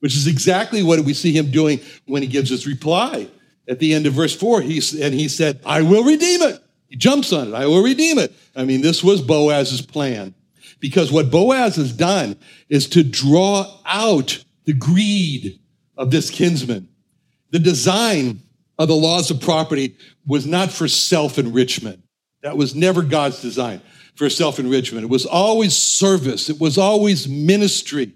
which 0.00 0.16
is 0.16 0.26
exactly 0.26 0.82
what 0.82 1.00
we 1.00 1.14
see 1.14 1.32
him 1.32 1.50
doing 1.50 1.80
when 2.06 2.22
he 2.22 2.28
gives 2.28 2.50
his 2.50 2.66
reply 2.66 3.28
at 3.68 3.78
the 3.78 3.92
end 3.92 4.06
of 4.06 4.12
verse 4.12 4.34
4 4.34 4.62
he, 4.62 4.80
and 5.02 5.14
he 5.14 5.28
said 5.28 5.60
i 5.64 5.82
will 5.82 6.04
redeem 6.04 6.42
it 6.42 6.62
he 6.88 6.96
jumps 6.96 7.32
on 7.32 7.48
it 7.48 7.54
i 7.54 7.66
will 7.66 7.82
redeem 7.82 8.18
it 8.18 8.32
i 8.56 8.64
mean 8.64 8.80
this 8.80 9.02
was 9.02 9.20
boaz's 9.20 9.82
plan 9.82 10.34
because 10.80 11.12
what 11.12 11.30
boaz 11.30 11.76
has 11.76 11.92
done 11.92 12.36
is 12.68 12.88
to 12.88 13.02
draw 13.02 13.66
out 13.84 14.44
the 14.64 14.72
greed 14.72 15.58
of 15.96 16.10
this 16.10 16.30
kinsman 16.30 16.88
the 17.50 17.58
design 17.58 18.42
of 18.78 18.88
the 18.88 18.94
laws 18.94 19.30
of 19.30 19.40
property 19.40 19.96
was 20.26 20.46
not 20.46 20.70
for 20.70 20.88
self-enrichment 20.88 22.02
that 22.42 22.56
was 22.56 22.74
never 22.74 23.02
god's 23.02 23.40
design 23.42 23.80
for 24.14 24.28
self-enrichment 24.30 25.04
it 25.04 25.10
was 25.10 25.26
always 25.26 25.76
service 25.76 26.48
it 26.48 26.60
was 26.60 26.78
always 26.78 27.28
ministry 27.28 28.12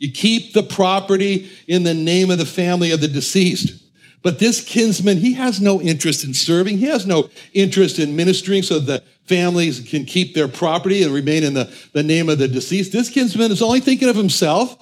you 0.00 0.10
keep 0.10 0.54
the 0.54 0.62
property 0.62 1.50
in 1.68 1.84
the 1.84 1.94
name 1.94 2.30
of 2.30 2.38
the 2.38 2.46
family 2.46 2.90
of 2.90 3.02
the 3.02 3.06
deceased. 3.06 3.84
But 4.22 4.38
this 4.38 4.62
kinsman, 4.62 5.18
he 5.18 5.34
has 5.34 5.60
no 5.60 5.80
interest 5.80 6.24
in 6.24 6.34
serving. 6.34 6.78
He 6.78 6.86
has 6.86 7.06
no 7.06 7.28
interest 7.52 7.98
in 7.98 8.16
ministering 8.16 8.62
so 8.62 8.78
the 8.78 9.02
families 9.24 9.80
can 9.88 10.06
keep 10.06 10.34
their 10.34 10.48
property 10.48 11.02
and 11.02 11.12
remain 11.12 11.44
in 11.44 11.54
the, 11.54 11.72
the 11.92 12.02
name 12.02 12.28
of 12.30 12.38
the 12.38 12.48
deceased. 12.48 12.92
This 12.92 13.10
kinsman 13.10 13.52
is 13.52 13.62
only 13.62 13.80
thinking 13.80 14.08
of 14.08 14.16
himself 14.16 14.76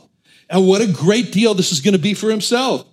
and 0.48 0.66
what 0.66 0.82
a 0.82 0.90
great 0.90 1.32
deal 1.32 1.52
this 1.52 1.72
is 1.72 1.80
going 1.80 1.92
to 1.92 1.98
be 1.98 2.14
for 2.14 2.30
himself. 2.30 2.86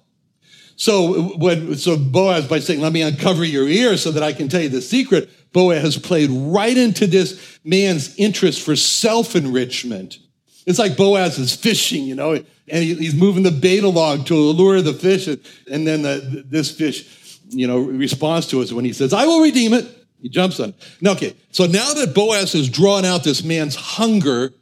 So 0.76 1.36
when, 1.38 1.76
so 1.76 1.98
Boaz, 1.98 2.48
by 2.48 2.60
saying, 2.60 2.82
let 2.82 2.92
me 2.92 3.02
uncover 3.02 3.46
your 3.46 3.68
ear 3.68 3.96
so 3.98 4.12
that 4.12 4.24
I 4.24 4.34
can 4.34 4.50
tell 4.50 4.62
you 4.62 4.70
the 4.70 4.82
secret, 4.82 5.30
Boaz 5.54 5.82
has 5.82 5.98
played 5.98 6.30
right 6.30 6.76
into 6.76 7.08
this 7.08 7.60
man's 7.64 8.16
interest 8.18 8.62
for 8.62 8.76
self-enrichment. 8.76 10.18
It's 10.66 10.80
like 10.80 10.98
Boaz 10.98 11.40
is 11.40 11.56
fishing, 11.56 12.04
you 12.04 12.16
know, 12.16 12.34
and 12.34 12.84
he, 12.84 12.96
he's 12.96 13.16
moving 13.16 13.44
the 13.44 13.52
bait 13.52 13.84
along 13.84 14.26
to 14.26 14.36
lure 14.36 14.82
the 14.82 14.94
fish. 14.94 15.28
And 15.28 15.88
then 15.88 16.02
the, 16.02 16.44
this 16.46 16.72
fish, 16.72 17.40
you 17.50 17.68
know, 17.68 17.80
responds 17.80 18.48
to 18.48 18.62
us 18.62 18.74
when 18.74 18.84
he 18.84 18.92
says, 18.92 19.14
I 19.14 19.26
will 19.26 19.42
redeem 19.42 19.74
it. 19.74 19.86
He 20.22 20.30
jumps 20.30 20.60
on 20.60 20.70
it. 20.70 20.76
Now, 21.02 21.12
okay, 21.12 21.36
so 21.52 21.68
now 21.68 21.94
that 21.94 22.14
Boaz 22.16 22.54
has 22.54 22.68
drawn 22.68 23.06
out 23.06 23.24
this 23.24 23.44
man's 23.44 23.76
hunger 23.76 24.54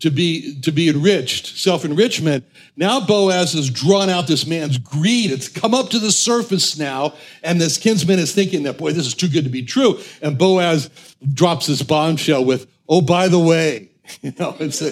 to 0.00 0.10
be, 0.10 0.60
to 0.60 0.72
be 0.72 0.88
enriched, 0.88 1.58
self-enrichment, 1.58 2.44
now 2.76 3.00
Boaz 3.00 3.52
has 3.52 3.70
drawn 3.70 4.08
out 4.08 4.26
this 4.26 4.46
man's 4.46 4.78
greed. 4.78 5.30
It's 5.30 5.48
come 5.48 5.74
up 5.74 5.90
to 5.90 5.98
the 5.98 6.12
surface 6.12 6.78
now, 6.78 7.14
and 7.42 7.60
this 7.60 7.78
kinsman 7.78 8.18
is 8.18 8.34
thinking 8.34 8.64
that, 8.64 8.78
boy, 8.78 8.92
this 8.92 9.06
is 9.06 9.14
too 9.14 9.28
good 9.28 9.44
to 9.44 9.50
be 9.50 9.62
true. 9.62 9.98
And 10.22 10.36
Boaz 10.36 10.90
drops 11.32 11.66
this 11.66 11.82
bombshell 11.82 12.44
with, 12.44 12.66
oh, 12.88 13.00
by 13.02 13.28
the 13.28 13.38
way, 13.38 13.90
You 14.22 14.32
know, 14.38 14.56
it's 14.58 14.82
a, 14.82 14.90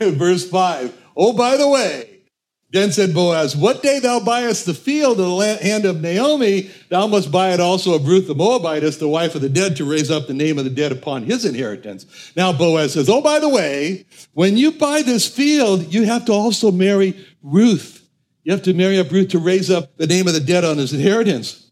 verse 0.10 0.48
5. 0.48 1.02
Oh, 1.16 1.32
by 1.32 1.56
the 1.56 1.68
way, 1.68 2.15
then 2.76 2.92
said 2.92 3.14
Boaz, 3.14 3.56
What 3.56 3.82
day 3.82 3.98
thou 3.98 4.20
buyest 4.20 4.66
the 4.66 4.74
field 4.74 5.18
of 5.18 5.38
the 5.38 5.58
hand 5.62 5.84
of 5.84 6.00
Naomi, 6.00 6.70
thou 6.88 7.06
must 7.06 7.32
buy 7.32 7.52
it 7.52 7.60
also 7.60 7.94
of 7.94 8.06
Ruth 8.06 8.26
the 8.26 8.34
Moabitess, 8.34 8.98
the 8.98 9.08
wife 9.08 9.34
of 9.34 9.40
the 9.40 9.48
dead, 9.48 9.76
to 9.76 9.84
raise 9.84 10.10
up 10.10 10.26
the 10.26 10.34
name 10.34 10.58
of 10.58 10.64
the 10.64 10.70
dead 10.70 10.92
upon 10.92 11.24
his 11.24 11.44
inheritance. 11.44 12.06
Now 12.36 12.52
Boaz 12.52 12.92
says, 12.92 13.08
Oh, 13.08 13.20
by 13.20 13.38
the 13.38 13.48
way, 13.48 14.04
when 14.34 14.56
you 14.56 14.72
buy 14.72 15.02
this 15.02 15.26
field, 15.28 15.92
you 15.92 16.04
have 16.04 16.24
to 16.26 16.32
also 16.32 16.70
marry 16.70 17.16
Ruth. 17.42 18.06
You 18.44 18.52
have 18.52 18.62
to 18.62 18.74
marry 18.74 18.98
up 18.98 19.10
Ruth 19.10 19.30
to 19.30 19.38
raise 19.38 19.70
up 19.70 19.96
the 19.96 20.06
name 20.06 20.28
of 20.28 20.34
the 20.34 20.40
dead 20.40 20.64
on 20.64 20.78
his 20.78 20.92
inheritance. 20.92 21.70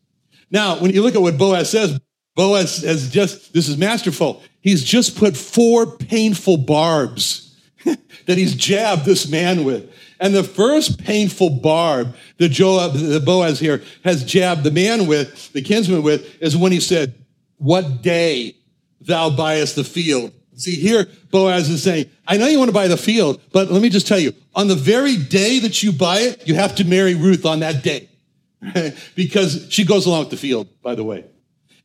Now, 0.51 0.79
when 0.81 0.93
you 0.93 1.03
look 1.03 1.15
at 1.15 1.23
what 1.23 1.39
Boaz 1.39 1.71
says, 1.71 2.01
Boaz 2.35 2.83
has 2.83 3.11
just, 3.11 3.53
this 3.53 3.69
is 3.69 3.77
masterful. 3.77 4.43
He's 4.61 4.83
just 4.83 5.17
put 5.17 5.37
four 5.37 5.87
painful 5.87 6.57
barbs 6.59 7.57
that 7.85 8.39
he's 8.39 8.55
jabbed 8.55 9.05
this 9.05 9.29
man 9.29 9.65
with. 9.65 9.93
And 10.21 10.35
the 10.35 10.45
first 10.45 11.03
painful 11.03 11.51
barb 11.51 12.15
that 12.39 12.51
Joab, 12.51 12.95
the 12.95 13.21
Boaz 13.21 13.59
here 13.59 13.83
has 14.05 14.25
jabbed 14.25 14.65
the 14.65 14.71
man 14.71 15.07
with, 15.07 15.53
the 15.53 15.63
kinsman 15.63 16.03
with, 16.03 16.41
is 16.41 16.57
when 16.57 16.73
he 16.73 16.81
said, 16.81 17.15
What 17.59 18.03
day 18.03 18.57
thou 19.01 19.31
buyest 19.31 19.77
the 19.77 19.85
field? 19.85 20.33
See, 20.57 20.77
here 20.77 21.07
Boaz 21.31 21.69
is 21.69 21.83
saying, 21.83 22.11
I 22.27 22.37
know 22.37 22.47
you 22.47 22.59
want 22.59 22.69
to 22.69 22.75
buy 22.75 22.87
the 22.87 22.97
field, 22.97 23.41
but 23.53 23.71
let 23.71 23.83
me 23.83 23.89
just 23.89 24.07
tell 24.07 24.21
you, 24.21 24.33
on 24.55 24.69
the 24.69 24.77
very 24.77 25.17
day 25.17 25.59
that 25.61 25.83
you 25.83 25.91
buy 25.93 26.21
it, 26.21 26.47
you 26.47 26.55
have 26.55 26.77
to 26.77 26.85
marry 26.85 27.15
Ruth 27.15 27.45
on 27.45 27.61
that 27.61 27.83
day. 27.83 28.09
because 29.15 29.67
she 29.71 29.85
goes 29.85 30.07
along 30.07 30.21
with 30.21 30.31
the 30.31 30.37
field, 30.37 30.69
by 30.83 30.95
the 30.95 31.05
way. 31.05 31.25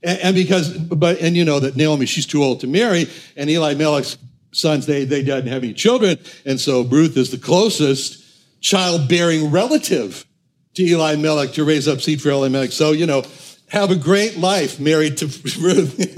And, 0.02 0.34
because, 0.34 0.78
but, 0.78 1.20
and 1.20 1.36
you 1.36 1.44
know 1.44 1.60
that 1.60 1.76
Naomi, 1.76 2.06
she's 2.06 2.26
too 2.26 2.42
old 2.42 2.62
to 2.62 2.68
marry, 2.68 3.10
and 3.36 3.50
Elimelech's 3.50 4.18
sons, 4.52 4.86
they, 4.86 5.06
they 5.06 5.24
didn't 5.24 5.48
have 5.48 5.64
any 5.64 5.74
children. 5.74 6.18
And 6.46 6.60
so 6.60 6.82
Ruth 6.82 7.18
is 7.18 7.32
the 7.32 7.38
closest 7.38 8.24
childbearing 8.62 9.52
relative 9.52 10.26
to 10.76 10.84
Elimelech 10.84 11.54
to 11.54 11.64
raise 11.64 11.88
up 11.88 12.02
seed 12.02 12.22
for 12.22 12.30
Elimelech. 12.30 12.72
So, 12.72 12.92
you 12.92 13.06
know, 13.06 13.24
have 13.70 13.92
a 13.92 13.96
great 13.96 14.38
life 14.38 14.80
married 14.80 15.18
to 15.18 15.26
Ruth. 15.60 16.18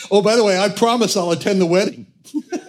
oh, 0.10 0.22
by 0.22 0.36
the 0.36 0.44
way, 0.44 0.58
I 0.58 0.68
promise 0.68 1.16
I'll 1.16 1.30
attend 1.30 1.60
the 1.60 1.66
wedding. 1.66 2.06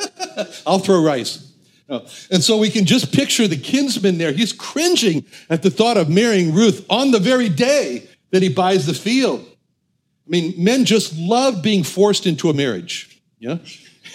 I'll 0.67 0.79
throw 0.79 1.01
rice. 1.03 1.43
And 1.89 2.43
so 2.43 2.57
we 2.57 2.69
can 2.69 2.85
just 2.85 3.13
picture 3.13 3.47
the 3.47 3.57
kinsman 3.57 4.17
there. 4.17 4.31
He's 4.33 4.51
cringing 4.51 5.25
at 5.49 5.63
the 5.63 5.69
thought 5.69 5.97
of 5.97 6.09
marrying 6.09 6.53
Ruth 6.53 6.85
on 6.89 7.11
the 7.11 7.19
very 7.19 7.47
day 7.49 8.07
that 8.31 8.41
he 8.41 8.49
buys 8.49 8.85
the 8.85 8.93
field. 8.93 9.39
I 9.39 10.29
mean, 10.29 10.53
men 10.61 10.83
just 10.83 11.17
love 11.17 11.63
being 11.63 11.83
forced 11.83 12.25
into 12.25 12.49
a 12.49 12.53
marriage. 12.53 13.21
Yeah? 13.39 13.59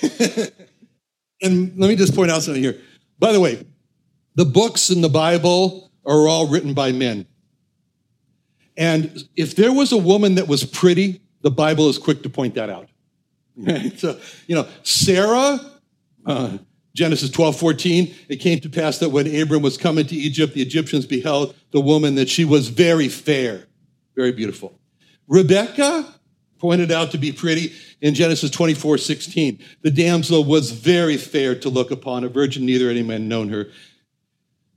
and 1.43 1.79
let 1.79 1.89
me 1.89 1.97
just 1.97 2.15
point 2.15 2.31
out 2.31 2.43
something 2.43 2.63
here. 2.63 2.81
By 3.19 3.33
the 3.33 3.41
way, 3.41 3.65
the 4.35 4.45
books 4.45 4.91
in 4.91 5.01
the 5.01 5.09
Bible 5.09 5.91
are 6.05 6.27
all 6.29 6.49
written 6.49 6.75
by 6.75 6.93
men. 6.93 7.27
And 8.77 9.29
if 9.37 9.55
there 9.55 9.73
was 9.73 9.93
a 9.93 9.97
woman 9.97 10.37
that 10.37 10.49
was 10.49 10.65
pretty, 10.65 11.21
the 11.43 11.51
Bible 11.51 11.89
is 11.89 11.99
quick 11.99 12.23
to 12.23 12.31
point 12.31 12.55
that 12.55 12.71
out. 12.71 12.89
Right? 13.57 13.93
so, 13.99 14.19
you 14.47 14.55
know, 14.55 14.67
Sarah, 14.83 15.61
uh, 16.25 16.59
Genesis 16.95 17.31
12, 17.31 17.57
14, 17.59 18.15
it 18.29 18.37
came 18.37 18.61
to 18.61 18.69
pass 18.69 18.99
that 18.99 19.11
when 19.11 19.35
Abram 19.35 19.63
was 19.63 19.77
coming 19.77 20.07
to 20.07 20.17
Egypt, 20.17 20.55
the 20.55 20.63
Egyptians 20.63 21.07
beheld 21.07 21.55
the 21.71 21.81
woman 21.81 22.15
that 22.17 22.29
she 22.29 22.45
was 22.45 22.69
very 22.69 23.09
fair, 23.09 23.67
very 24.15 24.33
beautiful. 24.33 24.79
Rebecca, 25.29 26.07
pointed 26.63 26.93
out 26.93 27.11
to 27.11 27.19
be 27.19 27.33
pretty 27.33 27.73
in 28.01 28.15
Genesis 28.15 28.49
24, 28.49 28.97
16. 28.97 29.59
The 29.83 29.91
damsel 29.91 30.45
was 30.45 30.71
very 30.71 31.17
fair 31.17 31.57
to 31.57 31.69
look 31.69 31.91
upon, 31.91 32.23
a 32.23 32.29
virgin, 32.29 32.65
neither 32.65 32.89
any 32.89 33.03
man 33.03 33.27
known 33.27 33.49
her. 33.49 33.67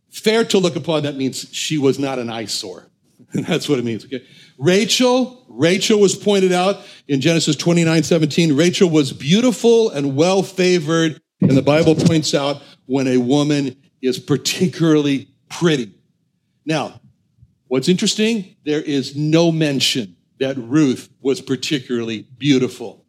Fair 0.09 0.43
to 0.45 0.57
look 0.57 0.75
upon, 0.75 1.03
that 1.03 1.15
means 1.15 1.47
she 1.53 1.77
was 1.77 1.99
not 1.99 2.17
an 2.17 2.27
eyesore. 2.27 2.89
That's 3.35 3.69
what 3.69 3.77
it 3.77 3.85
means, 3.85 4.03
okay? 4.03 4.25
Rachel, 4.57 5.45
Rachel 5.47 5.99
was 5.99 6.15
pointed 6.15 6.51
out 6.51 6.79
in 7.07 7.21
Genesis 7.21 7.55
29, 7.55 8.01
17. 8.01 8.55
Rachel 8.57 8.89
was 8.89 9.13
beautiful 9.13 9.91
and 9.91 10.15
well 10.15 10.41
favored. 10.41 11.21
And 11.41 11.51
the 11.51 11.61
Bible 11.61 11.93
points 11.93 12.33
out 12.33 12.63
when 12.87 13.07
a 13.07 13.17
woman 13.17 13.77
is 14.01 14.17
particularly 14.17 15.27
pretty. 15.49 15.93
Now, 16.65 16.99
what's 17.67 17.89
interesting, 17.89 18.55
there 18.65 18.81
is 18.81 19.15
no 19.15 19.51
mention 19.51 20.14
that 20.39 20.57
Ruth 20.57 21.09
was 21.21 21.41
particularly 21.41 22.27
beautiful. 22.37 23.05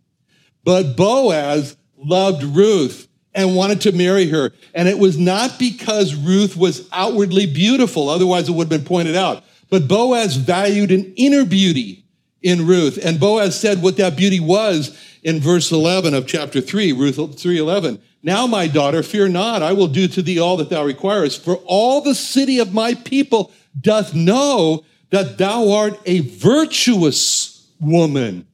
But 0.65 0.97
Boaz 0.97 1.77
loved 1.97 2.43
Ruth 2.43 3.09
and 3.35 3.55
wanted 3.55 3.81
to 3.83 3.93
marry 3.93 4.29
her. 4.29 4.53
And 4.75 4.89
it 4.89 4.99
was 4.99 5.19
not 5.19 5.59
because 5.59 6.15
Ruth 6.15 6.57
was 6.57 6.89
outwardly 6.93 7.47
beautiful, 7.47 8.09
otherwise, 8.09 8.49
it 8.49 8.53
would 8.53 8.71
have 8.73 8.81
been 8.81 8.89
pointed 8.89 9.15
out. 9.15 9.45
But 9.69 9.89
Boaz 9.89 10.37
valued 10.37 10.91
an 10.91 11.13
inner 11.17 11.45
beauty 11.45 12.05
in 12.43 12.67
Ruth. 12.67 12.99
And 13.05 13.21
Boaz 13.21 13.59
said 13.59 13.83
what 13.83 13.97
that 13.97 14.17
beauty 14.17 14.41
was 14.41 14.97
in 15.23 15.41
verse 15.41 15.73
11 15.73 16.15
of 16.15 16.27
chapter 16.27 16.61
3, 16.61 16.93
Ruth 16.93 17.17
3:11. 17.17 17.99
Now, 18.23 18.47
my 18.47 18.67
daughter, 18.67 19.03
fear 19.03 19.29
not, 19.29 19.63
I 19.63 19.73
will 19.73 19.89
do 19.89 20.09
to 20.09 20.23
thee 20.23 20.39
all 20.39 20.57
that 20.57 20.71
thou 20.71 20.85
requirest, 20.85 21.45
for 21.45 21.57
all 21.65 22.01
the 22.01 22.15
city 22.15 22.59
of 22.59 22.73
my 22.73 22.95
people 22.95 23.53
doth 23.81 24.15
know 24.15 24.85
that 25.11 25.39
thou 25.39 25.71
art 25.73 26.01
a 26.07 26.21
virtuous 26.21 27.71
woman. 27.81 28.47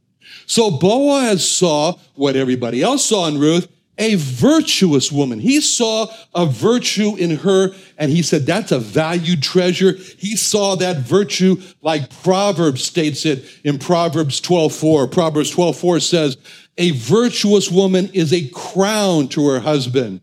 So 0.46 0.70
Boaz 0.70 1.48
saw 1.48 1.94
what 2.14 2.36
everybody 2.36 2.82
else 2.82 3.04
saw 3.04 3.26
in 3.28 3.38
Ruth, 3.38 3.68
a 3.98 4.16
virtuous 4.16 5.12
woman. 5.12 5.38
He 5.38 5.60
saw 5.60 6.06
a 6.34 6.46
virtue 6.46 7.14
in 7.16 7.36
her 7.38 7.70
and 7.98 8.10
he 8.10 8.22
said, 8.22 8.46
that's 8.46 8.72
a 8.72 8.78
valued 8.78 9.42
treasure. 9.42 9.92
He 10.18 10.36
saw 10.36 10.74
that 10.76 10.98
virtue 10.98 11.60
like 11.82 12.22
Proverbs 12.22 12.82
states 12.82 13.24
it 13.26 13.44
in 13.64 13.78
Proverbs 13.78 14.40
12:4. 14.40 15.10
Proverbs 15.10 15.54
12:4 15.54 16.02
says, 16.02 16.36
a 16.78 16.90
virtuous 16.92 17.70
woman 17.70 18.10
is 18.14 18.32
a 18.32 18.48
crown 18.48 19.28
to 19.28 19.46
her 19.48 19.60
husband. 19.60 20.20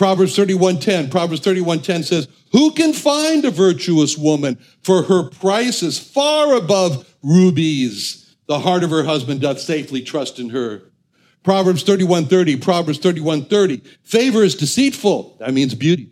Proverbs 0.00 0.34
31:10. 0.34 1.10
Proverbs 1.10 1.42
31:10 1.42 2.04
says, 2.04 2.26
"Who 2.52 2.70
can 2.70 2.94
find 2.94 3.44
a 3.44 3.50
virtuous 3.50 4.16
woman? 4.16 4.56
For 4.82 5.02
her 5.02 5.24
price 5.24 5.82
is 5.82 5.98
far 5.98 6.54
above 6.54 7.04
rubies. 7.22 8.24
The 8.48 8.60
heart 8.60 8.82
of 8.82 8.88
her 8.88 9.04
husband 9.04 9.42
doth 9.42 9.60
safely 9.60 10.00
trust 10.00 10.38
in 10.38 10.48
her." 10.48 10.84
Proverbs 11.44 11.82
31:30. 11.82 12.56
Proverbs 12.56 12.98
31:30. 12.98 13.82
Favor 14.02 14.42
is 14.42 14.54
deceitful. 14.54 15.36
That 15.38 15.52
means 15.52 15.74
beauty. 15.74 16.08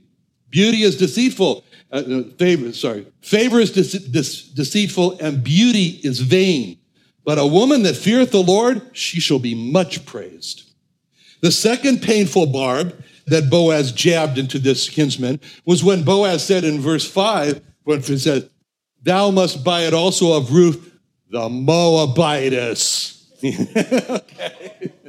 Beauty 0.51 0.83
is 0.83 0.97
deceitful. 0.97 1.65
Uh, 1.91 2.25
favor, 2.37 2.75
sorry. 2.75 3.07
Favor 3.23 3.59
is 3.59 3.71
de- 3.71 4.01
de- 4.01 4.53
deceitful 4.55 5.17
and 5.19 5.43
beauty 5.43 5.99
is 6.03 6.19
vain. 6.19 6.77
But 7.25 7.39
a 7.39 7.47
woman 7.47 7.85
that 7.85 7.97
feareth 7.97 8.33
the 8.33 8.43
Lord, 8.43 8.83
she 8.93 9.19
shall 9.19 9.39
be 9.39 9.55
much 9.55 10.05
praised. 10.05 10.65
The 11.41 11.53
second 11.53 12.03
painful 12.03 12.47
barb 12.47 12.95
that 13.31 13.51
Boaz 13.51 13.93
jabbed 13.93 14.39
into 14.39 14.59
this 14.59 14.89
kinsman 14.89 15.41
was 15.65 15.85
when 15.85 16.05
Boaz 16.05 16.45
said 16.45 16.65
in 16.65 16.81
verse 16.81 17.09
5, 17.09 17.61
when 17.85 18.03
he 18.03 18.19
said, 18.19 18.51
Thou 19.03 19.31
must 19.31 19.65
buy 19.65 19.83
it 19.83 19.95
also 19.95 20.37
of 20.37 20.53
Ruth 20.53 20.99
the 21.31 21.49
Moabitess. 21.49 23.27
okay. 23.45 24.93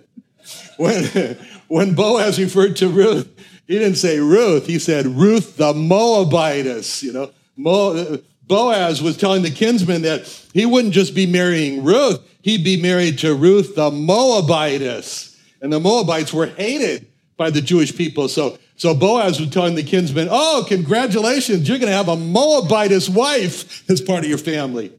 When, 0.77 1.38
when 1.67 1.93
Boaz 1.93 2.39
referred 2.39 2.77
to 2.77 2.88
Ruth, 2.88 3.27
he 3.67 3.77
didn't 3.77 3.97
say 3.97 4.21
Ruth, 4.21 4.65
he 4.65 4.79
said 4.79 5.05
Ruth 5.05 5.58
the 5.58 5.73
Moabitess. 5.73 7.03
You 7.03 7.12
know, 7.12 7.32
Mo, 7.58 8.17
Boaz 8.47 9.01
was 9.01 9.17
telling 9.17 9.43
the 9.43 9.51
kinsman 9.51 10.03
that 10.03 10.25
he 10.53 10.65
wouldn't 10.65 10.93
just 10.93 11.13
be 11.13 11.27
marrying 11.27 11.84
Ruth, 11.84 12.21
he'd 12.41 12.63
be 12.63 12.82
married 12.82 13.19
to 13.19 13.36
Ruth 13.36 13.75
the 13.75 13.91
Moabitess. 13.91 15.38
And 15.62 15.73
the 15.73 15.82
Moabites 15.82 16.34
were 16.34 16.45
hated 16.45 17.08
by 17.39 17.49
the 17.49 17.62
Jewish 17.62 17.95
people. 17.95 18.28
So, 18.28 18.60
so 18.75 18.93
Boaz 18.93 19.39
was 19.39 19.49
telling 19.49 19.75
the 19.75 19.84
kinsman, 19.84 20.28
Oh, 20.30 20.65
congratulations, 20.67 21.67
you're 21.67 21.80
going 21.80 21.89
to 21.89 21.97
have 21.97 22.10
a 22.10 22.17
Moabitess 22.17 23.10
wife 23.10 23.89
as 23.89 24.02
part 24.02 24.25
of 24.25 24.30
your 24.30 24.38
family. 24.38 24.93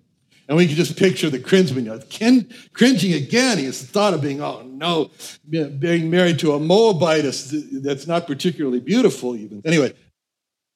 And 0.48 0.57
we 0.57 0.66
can 0.66 0.74
just 0.74 0.98
picture 0.98 1.31
the 1.31 1.38
kinsman 1.38 1.85
you 1.85 1.92
know, 1.92 2.44
cringing 2.72 3.12
again. 3.12 3.59
He 3.59 3.66
has 3.66 3.83
the 3.83 3.87
thought 3.87 4.14
of 4.14 4.22
being, 4.22 4.42
oh 4.42 4.62
no, 4.62 5.11
being 5.48 6.11
married 6.11 6.40
to 6.40 6.55
a 6.55 6.59
Moabitess 6.59 7.55
that's 7.83 8.09
not 8.09 8.26
particularly 8.26 8.81
beautiful, 8.81 9.37
even. 9.37 9.62
Anyway, 9.64 9.92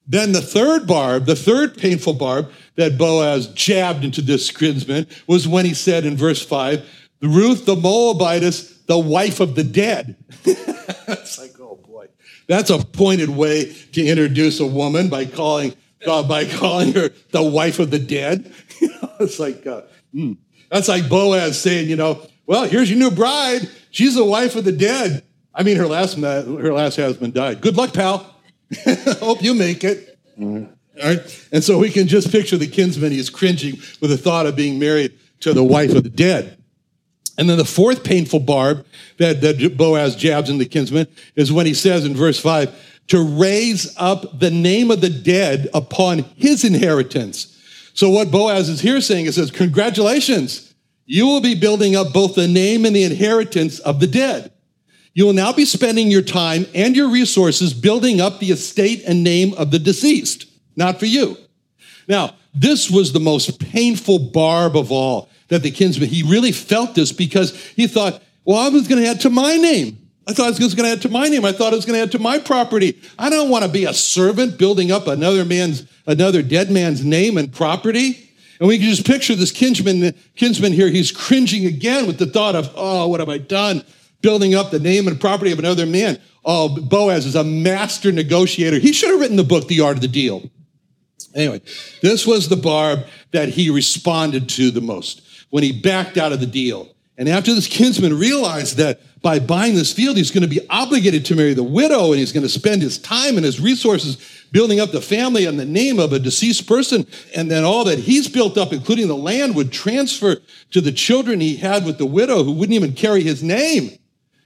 then 0.07 0.33
the 0.33 0.43
third 0.43 0.87
barb, 0.87 1.25
the 1.25 1.35
third 1.35 1.79
painful 1.79 2.13
barb 2.13 2.53
that 2.77 2.99
Boaz 2.99 3.49
jabbed 3.49 4.05
into 4.05 4.21
this 4.21 4.51
kinsman 4.51 5.07
was 5.27 5.49
when 5.49 5.65
he 5.65 5.75
said 5.75 6.05
in 6.05 6.17
verse 6.17 6.45
5, 6.45 6.87
Ruth 7.23 7.65
the 7.65 7.75
Moabitess, 7.75 8.85
the 8.87 8.99
wife 8.99 9.41
of 9.41 9.55
the 9.55 9.65
dead. 9.65 10.17
it's 11.09 11.39
like, 11.39 11.59
oh 11.61 11.77
boy. 11.87 12.07
That's 12.47 12.71
a 12.71 12.79
pointed 12.79 13.29
way 13.29 13.73
to 13.93 14.05
introduce 14.05 14.61
a 14.61 14.67
woman 14.67 15.09
by 15.09 15.27
calling 15.27 15.75
uh, 16.07 16.23
by 16.23 16.45
calling 16.45 16.93
her 16.93 17.11
the 17.31 17.43
wife 17.43 17.79
of 17.79 17.91
the 17.91 17.99
dead. 17.99 18.53
it's 19.21 19.39
like 19.39 19.67
uh, 19.67 19.83
mm. 20.15 20.37
that's 20.71 20.89
like 20.89 21.09
Boaz 21.09 21.61
saying, 21.61 21.89
you 21.89 21.97
know, 21.97 22.27
well, 22.47 22.65
here's 22.65 22.91
your 22.91 22.99
new 22.99 23.11
bride. 23.11 23.69
She's 23.91 24.15
the 24.15 24.25
wife 24.25 24.57
of 24.57 24.65
the 24.65 24.73
dead. 24.73 25.25
I 25.55 25.63
mean, 25.63 25.77
her 25.77 25.87
last 25.87 26.19
her 26.19 26.73
last 26.73 26.97
husband 26.97 27.35
died. 27.35 27.61
Good 27.61 27.77
luck, 27.77 27.95
pal. 27.95 28.35
Hope 29.21 29.43
you 29.43 29.55
make 29.55 29.85
it. 29.85 30.19
All 31.03 31.09
right. 31.09 31.49
And 31.53 31.63
so 31.63 31.79
we 31.79 31.91
can 31.91 32.07
just 32.09 32.31
picture 32.31 32.57
the 32.57 32.67
kinsman. 32.67 33.13
He's 33.13 33.31
cringing 33.31 33.75
with 34.01 34.11
the 34.11 34.19
thought 34.19 34.47
of 34.47 34.57
being 34.57 34.79
married 34.79 35.19
to 35.41 35.53
the 35.53 35.65
wife 35.65 35.95
of 35.95 36.03
the 36.03 36.11
dead. 36.11 36.59
And 37.37 37.51
then 37.51 37.59
the 37.59 37.65
fourth 37.65 38.05
painful 38.05 38.41
barb 38.41 38.87
that, 39.19 39.41
that 39.41 39.77
Boaz 39.77 40.15
jabs 40.15 40.51
in 40.51 40.59
the 40.59 40.67
kinsman 40.67 41.09
is 41.35 41.53
when 41.53 41.67
he 41.67 41.75
says 41.75 42.05
in 42.05 42.15
verse 42.15 42.39
5 42.39 42.75
to 43.09 43.23
raise 43.23 43.95
up 43.99 44.39
the 44.39 44.51
name 44.51 44.91
of 44.91 45.01
the 45.01 45.11
dead 45.11 45.69
upon 45.75 46.21
his 46.37 46.65
inheritance. 46.65 47.51
So 47.93 48.09
what 48.09 48.31
Boaz 48.31 48.69
is 48.69 48.81
here 48.81 49.01
saying 49.01 49.27
is 49.27 49.35
says, 49.35 49.51
congratulations, 49.51 50.75
you 51.07 51.27
will 51.27 51.41
be 51.41 51.55
building 51.55 51.97
up 51.97 52.13
both 52.13 52.35
the 52.35 52.49
name 52.49 52.85
and 52.85 52.95
the 52.95 53.05
inheritance 53.05 53.79
of 53.81 54.01
the 54.01 54.07
dead. 54.07 54.53
You 55.13 55.27
will 55.27 55.33
now 55.33 55.53
be 55.53 55.65
spending 55.65 56.11
your 56.11 56.23
time 56.23 56.67
and 56.75 56.97
your 56.97 57.09
resources 57.09 57.73
building 57.73 58.21
up 58.21 58.41
the 58.41 58.51
estate 58.51 59.03
and 59.07 59.23
name 59.23 59.55
of 59.55 59.71
the 59.71 59.79
deceased, 59.79 60.47
not 60.77 60.99
for 60.99 61.07
you. 61.07 61.37
Now, 62.09 62.35
this 62.53 62.91
was 62.91 63.13
the 63.13 63.21
most 63.21 63.61
painful 63.61 64.19
barb 64.31 64.77
of 64.77 64.91
all 64.91 65.29
that 65.49 65.63
the 65.63 65.71
kinsman, 65.71 66.09
he 66.09 66.23
really 66.23 66.53
felt 66.53 66.95
this 66.95 67.13
because 67.13 67.57
he 67.75 67.87
thought, 67.87 68.23
well, 68.45 68.59
I 68.59 68.69
was 68.69 68.89
going 68.89 69.03
to 69.03 69.09
add 69.09 69.21
to 69.23 69.31
my 69.31 69.57
name. 69.57 69.99
I 70.27 70.33
thought 70.33 70.59
it 70.59 70.63
was 70.63 70.75
going 70.75 70.89
to 70.89 70.93
add 70.93 71.03
to 71.03 71.09
my 71.09 71.29
name. 71.29 71.45
I 71.45 71.53
thought 71.53 71.73
it 71.73 71.77
was 71.77 71.85
going 71.85 71.99
to 71.99 72.03
add 72.03 72.13
to 72.13 72.19
my 72.19 72.39
property. 72.39 73.01
I 73.19 73.29
don't 73.29 73.51
want 73.51 73.65
to 73.65 73.71
be 73.71 73.85
a 73.85 73.93
servant 73.93 74.59
building 74.59 74.91
up 74.91 75.07
another 75.07 75.45
man's, 75.45 75.87
another 76.07 76.43
dead 76.43 76.71
man's 76.71 77.05
name 77.05 77.37
and 77.37 77.53
property. 77.53 78.31
And 78.59 78.69
we 78.69 78.79
can 78.79 78.89
just 78.89 79.07
picture 79.07 79.35
this 79.35 79.53
kinsman, 79.53 80.15
kinsman 80.37 80.73
here. 80.73 80.89
He's 80.89 81.13
cringing 81.13 81.67
again 81.67 82.07
with 82.07 82.19
the 82.19 82.27
thought 82.27 82.55
of, 82.55 82.73
oh, 82.75 83.09
what 83.09 83.21
have 83.21 83.29
I 83.29 83.39
done? 83.39 83.85
Building 84.23 84.55
up 84.55 84.71
the 84.71 84.79
name 84.79 85.09
and 85.09 85.21
property 85.21 85.53
of 85.53 85.59
another 85.59 85.85
man. 85.85 86.19
Oh, 86.45 86.69
Boaz 86.69 87.27
is 87.27 87.35
a 87.35 87.45
master 87.45 88.13
negotiator. 88.13 88.79
He 88.79 88.93
should 88.93 89.11
have 89.11 89.21
written 89.21 89.37
the 89.37 89.45
book, 89.45 89.69
The 89.69 89.81
Art 89.81 89.97
of 89.97 90.03
the 90.03 90.09
Deal. 90.09 90.51
Anyway, 91.35 91.61
this 92.01 92.27
was 92.27 92.49
the 92.49 92.57
barb 92.57 93.01
that 93.33 93.51
he 93.51 93.69
responded 93.69 94.49
to 94.51 94.71
the 94.71 94.81
most 94.81 95.23
when 95.51 95.63
he 95.63 95.73
backed 95.73 96.17
out 96.17 96.33
of 96.33 96.41
the 96.41 96.47
deal. 96.47 96.89
And 97.17 97.29
after 97.29 97.55
this 97.55 97.69
kinsman 97.69 98.19
realized 98.19 98.77
that 98.79 99.01
by 99.23 99.39
buying 99.39 99.75
this 99.75 99.93
field, 99.93 100.17
he's 100.17 100.33
going 100.33 100.43
to 100.43 100.49
be 100.49 100.61
obligated 100.69 101.25
to 101.27 101.37
marry 101.37 101.55
the 101.55 101.63
widow 101.63 102.11
and 102.11 102.19
he's 102.19 102.33
going 102.33 102.43
to 102.43 102.49
spend 102.49 102.83
his 102.83 102.99
time 102.99 103.37
and 103.37 103.45
his 103.45 103.61
resources 103.61 104.19
building 104.51 104.81
up 104.81 104.91
the 104.91 105.01
family 105.01 105.47
in 105.47 105.57
the 105.57 105.65
name 105.65 105.99
of 105.99 106.13
a 106.13 106.19
deceased 106.19 106.67
person. 106.67 107.07
And 107.35 107.51
then 107.51 107.65
all 107.65 107.85
that 107.85 108.01
he's 108.01 108.29
built 108.29 108.59
up, 108.59 108.73
including 108.73 109.09
the 109.09 109.17
land, 109.17 109.55
would 109.55 109.73
transfer 109.73 110.37
to 110.73 110.81
the 110.81 110.93
children 110.93 111.41
he 111.41 111.57
had 111.57 111.87
with 111.87 111.99
the 111.99 112.07
widow 112.07 112.43
who 112.43 112.53
wouldn't 112.53 112.75
even 112.75 112.93
carry 112.93 113.23
his 113.23 113.43
name. 113.43 113.97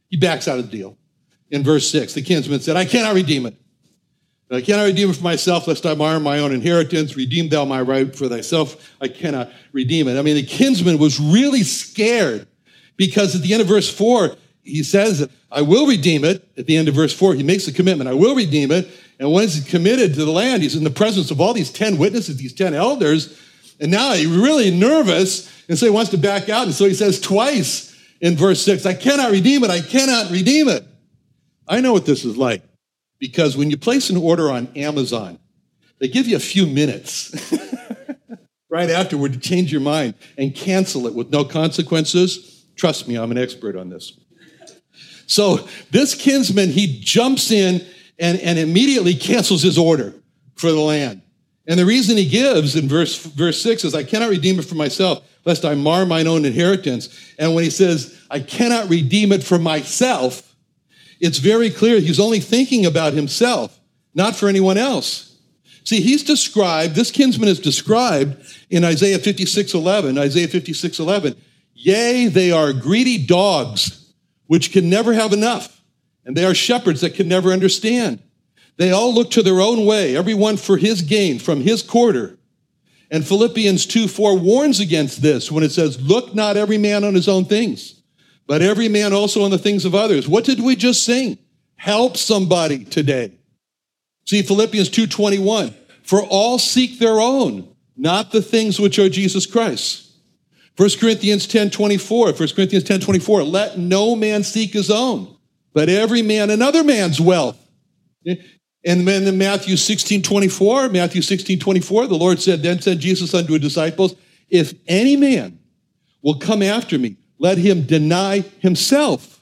He 0.08 0.16
backs 0.16 0.46
out 0.46 0.58
of 0.58 0.70
the 0.70 0.76
deal. 0.76 0.96
In 1.50 1.64
verse 1.64 1.90
six, 1.90 2.12
the 2.12 2.22
kinsman 2.22 2.60
said, 2.60 2.76
I 2.76 2.84
cannot 2.84 3.14
redeem 3.14 3.46
it. 3.46 3.56
I 4.50 4.62
cannot 4.62 4.84
redeem 4.84 5.10
it 5.10 5.16
for 5.16 5.22
myself, 5.22 5.68
lest 5.68 5.84
I 5.84 5.94
mar 5.94 6.18
my 6.18 6.38
own 6.38 6.52
inheritance. 6.52 7.16
Redeem 7.16 7.50
thou 7.50 7.66
my 7.66 7.82
right 7.82 8.14
for 8.14 8.28
thyself. 8.28 8.94
I 9.00 9.08
cannot 9.08 9.50
redeem 9.72 10.08
it. 10.08 10.18
I 10.18 10.22
mean, 10.22 10.36
the 10.36 10.42
kinsman 10.42 10.98
was 10.98 11.20
really 11.20 11.62
scared 11.62 12.46
because 12.96 13.34
at 13.34 13.42
the 13.42 13.52
end 13.52 13.60
of 13.60 13.68
verse 13.68 13.92
four, 13.92 14.36
he 14.62 14.82
says, 14.82 15.28
I 15.50 15.62
will 15.62 15.86
redeem 15.86 16.24
it. 16.24 16.48
At 16.56 16.66
the 16.66 16.76
end 16.76 16.88
of 16.88 16.94
verse 16.94 17.12
four, 17.12 17.34
he 17.34 17.42
makes 17.42 17.68
a 17.68 17.72
commitment. 17.72 18.08
I 18.08 18.14
will 18.14 18.34
redeem 18.34 18.70
it. 18.70 18.88
And 19.18 19.30
once 19.30 19.54
he's 19.54 19.68
committed 19.68 20.14
to 20.14 20.24
the 20.24 20.30
land, 20.30 20.62
he's 20.62 20.76
in 20.76 20.84
the 20.84 20.90
presence 20.90 21.30
of 21.30 21.40
all 21.40 21.52
these 21.52 21.70
10 21.70 21.98
witnesses, 21.98 22.38
these 22.38 22.54
10 22.54 22.72
elders. 22.72 23.38
And 23.80 23.90
now 23.90 24.12
he's 24.12 24.26
really 24.26 24.70
nervous. 24.70 25.52
And 25.68 25.78
so 25.78 25.84
he 25.84 25.90
wants 25.90 26.10
to 26.12 26.18
back 26.18 26.48
out. 26.48 26.64
And 26.64 26.74
so 26.74 26.86
he 26.86 26.94
says 26.94 27.20
twice 27.20 27.94
in 28.20 28.36
verse 28.36 28.64
six, 28.64 28.86
I 28.86 28.94
cannot 28.94 29.30
redeem 29.30 29.62
it. 29.64 29.70
I 29.70 29.80
cannot 29.80 30.30
redeem 30.30 30.68
it. 30.68 30.86
I 31.66 31.82
know 31.82 31.92
what 31.92 32.06
this 32.06 32.24
is 32.24 32.36
like 32.36 32.62
because 33.18 33.56
when 33.56 33.70
you 33.70 33.76
place 33.76 34.10
an 34.10 34.16
order 34.16 34.50
on 34.50 34.68
Amazon, 34.76 35.38
they 35.98 36.08
give 36.08 36.28
you 36.28 36.36
a 36.36 36.40
few 36.40 36.66
minutes 36.66 37.52
right 38.70 38.90
afterward 38.90 39.32
to 39.32 39.38
change 39.38 39.72
your 39.72 39.80
mind 39.80 40.14
and 40.36 40.54
cancel 40.54 41.06
it 41.06 41.14
with 41.14 41.30
no 41.30 41.44
consequences. 41.44 42.64
Trust 42.76 43.08
me, 43.08 43.16
I'm 43.16 43.30
an 43.30 43.38
expert 43.38 43.76
on 43.76 43.88
this. 43.88 44.18
So 45.26 45.68
this 45.90 46.14
kinsman, 46.14 46.70
he 46.70 47.00
jumps 47.00 47.50
in 47.50 47.84
and, 48.18 48.40
and 48.40 48.58
immediately 48.58 49.14
cancels 49.14 49.62
his 49.62 49.76
order 49.76 50.14
for 50.54 50.70
the 50.70 50.80
land. 50.80 51.22
And 51.66 51.78
the 51.78 51.84
reason 51.84 52.16
he 52.16 52.26
gives 52.26 52.76
in 52.76 52.88
verse, 52.88 53.22
verse 53.22 53.60
6 53.62 53.84
is, 53.84 53.94
I 53.94 54.02
cannot 54.02 54.30
redeem 54.30 54.58
it 54.58 54.64
for 54.64 54.74
myself, 54.74 55.22
lest 55.44 55.66
I 55.66 55.74
mar 55.74 56.06
mine 56.06 56.26
own 56.26 56.46
inheritance. 56.46 57.34
And 57.38 57.54
when 57.54 57.62
he 57.62 57.70
says, 57.70 58.18
I 58.30 58.40
cannot 58.40 58.88
redeem 58.88 59.32
it 59.32 59.44
for 59.44 59.58
myself, 59.58 60.47
it's 61.20 61.38
very 61.38 61.70
clear 61.70 62.00
he's 62.00 62.20
only 62.20 62.40
thinking 62.40 62.86
about 62.86 63.12
himself, 63.12 63.78
not 64.14 64.36
for 64.36 64.48
anyone 64.48 64.78
else. 64.78 65.36
See, 65.84 66.00
he's 66.00 66.22
described, 66.22 66.94
this 66.94 67.10
kinsman 67.10 67.48
is 67.48 67.58
described 67.58 68.36
in 68.68 68.84
Isaiah 68.84 69.18
56 69.18 69.74
11. 69.74 70.18
Isaiah 70.18 70.48
56 70.48 70.98
11. 70.98 71.34
Yea, 71.74 72.26
they 72.26 72.52
are 72.52 72.72
greedy 72.72 73.24
dogs, 73.24 74.12
which 74.46 74.72
can 74.72 74.90
never 74.90 75.14
have 75.14 75.32
enough, 75.32 75.80
and 76.24 76.36
they 76.36 76.44
are 76.44 76.54
shepherds 76.54 77.00
that 77.00 77.14
can 77.14 77.28
never 77.28 77.52
understand. 77.52 78.22
They 78.76 78.90
all 78.90 79.14
look 79.14 79.30
to 79.32 79.42
their 79.42 79.60
own 79.60 79.86
way, 79.86 80.16
everyone 80.16 80.56
for 80.56 80.76
his 80.76 81.02
gain 81.02 81.38
from 81.38 81.62
his 81.62 81.82
quarter. 81.82 82.38
And 83.10 83.26
Philippians 83.26 83.86
2 83.86 84.08
4 84.08 84.38
warns 84.38 84.80
against 84.80 85.22
this 85.22 85.50
when 85.50 85.64
it 85.64 85.72
says, 85.72 86.00
Look 86.00 86.34
not 86.34 86.56
every 86.56 86.78
man 86.78 87.04
on 87.04 87.14
his 87.14 87.28
own 87.28 87.44
things, 87.44 87.97
but 88.48 88.62
every 88.62 88.88
man 88.88 89.12
also 89.12 89.44
on 89.44 89.52
the 89.52 89.58
things 89.58 89.84
of 89.84 89.94
others. 89.94 90.26
What 90.26 90.44
did 90.44 90.58
we 90.58 90.74
just 90.74 91.04
sing? 91.04 91.38
Help 91.76 92.16
somebody 92.16 92.84
today. 92.84 93.32
See 94.24 94.42
Philippians 94.42 94.88
2:21. 94.88 95.74
For 96.02 96.22
all 96.22 96.58
seek 96.58 96.98
their 96.98 97.20
own, 97.20 97.68
not 97.94 98.32
the 98.32 98.40
things 98.40 98.80
which 98.80 98.98
are 98.98 99.10
Jesus 99.10 99.44
Christ. 99.44 100.06
1 100.76 100.90
Corinthians 100.98 101.46
10 101.46 101.70
24, 101.70 102.32
1 102.32 102.48
Corinthians 102.54 102.84
10 102.84 103.00
24, 103.00 103.42
let 103.42 103.78
no 103.78 104.16
man 104.16 104.42
seek 104.42 104.72
his 104.72 104.90
own, 104.90 105.36
but 105.74 105.90
every 105.90 106.22
man 106.22 106.48
another 106.48 106.82
man's 106.82 107.20
wealth. 107.20 107.58
And 108.24 109.06
then 109.06 109.26
in 109.26 109.36
Matthew 109.36 109.76
16 109.76 110.22
24, 110.22 110.88
Matthew 110.88 111.20
16 111.20 111.58
24, 111.58 112.06
the 112.06 112.14
Lord 112.16 112.40
said, 112.40 112.62
Then 112.62 112.80
said 112.80 113.00
Jesus 113.00 113.34
unto 113.34 113.52
his 113.52 113.62
disciples, 113.62 114.14
If 114.48 114.72
any 114.86 115.16
man 115.16 115.58
will 116.22 116.38
come 116.38 116.62
after 116.62 116.98
me, 116.98 117.16
let 117.38 117.58
him 117.58 117.82
deny 117.82 118.40
himself 118.58 119.40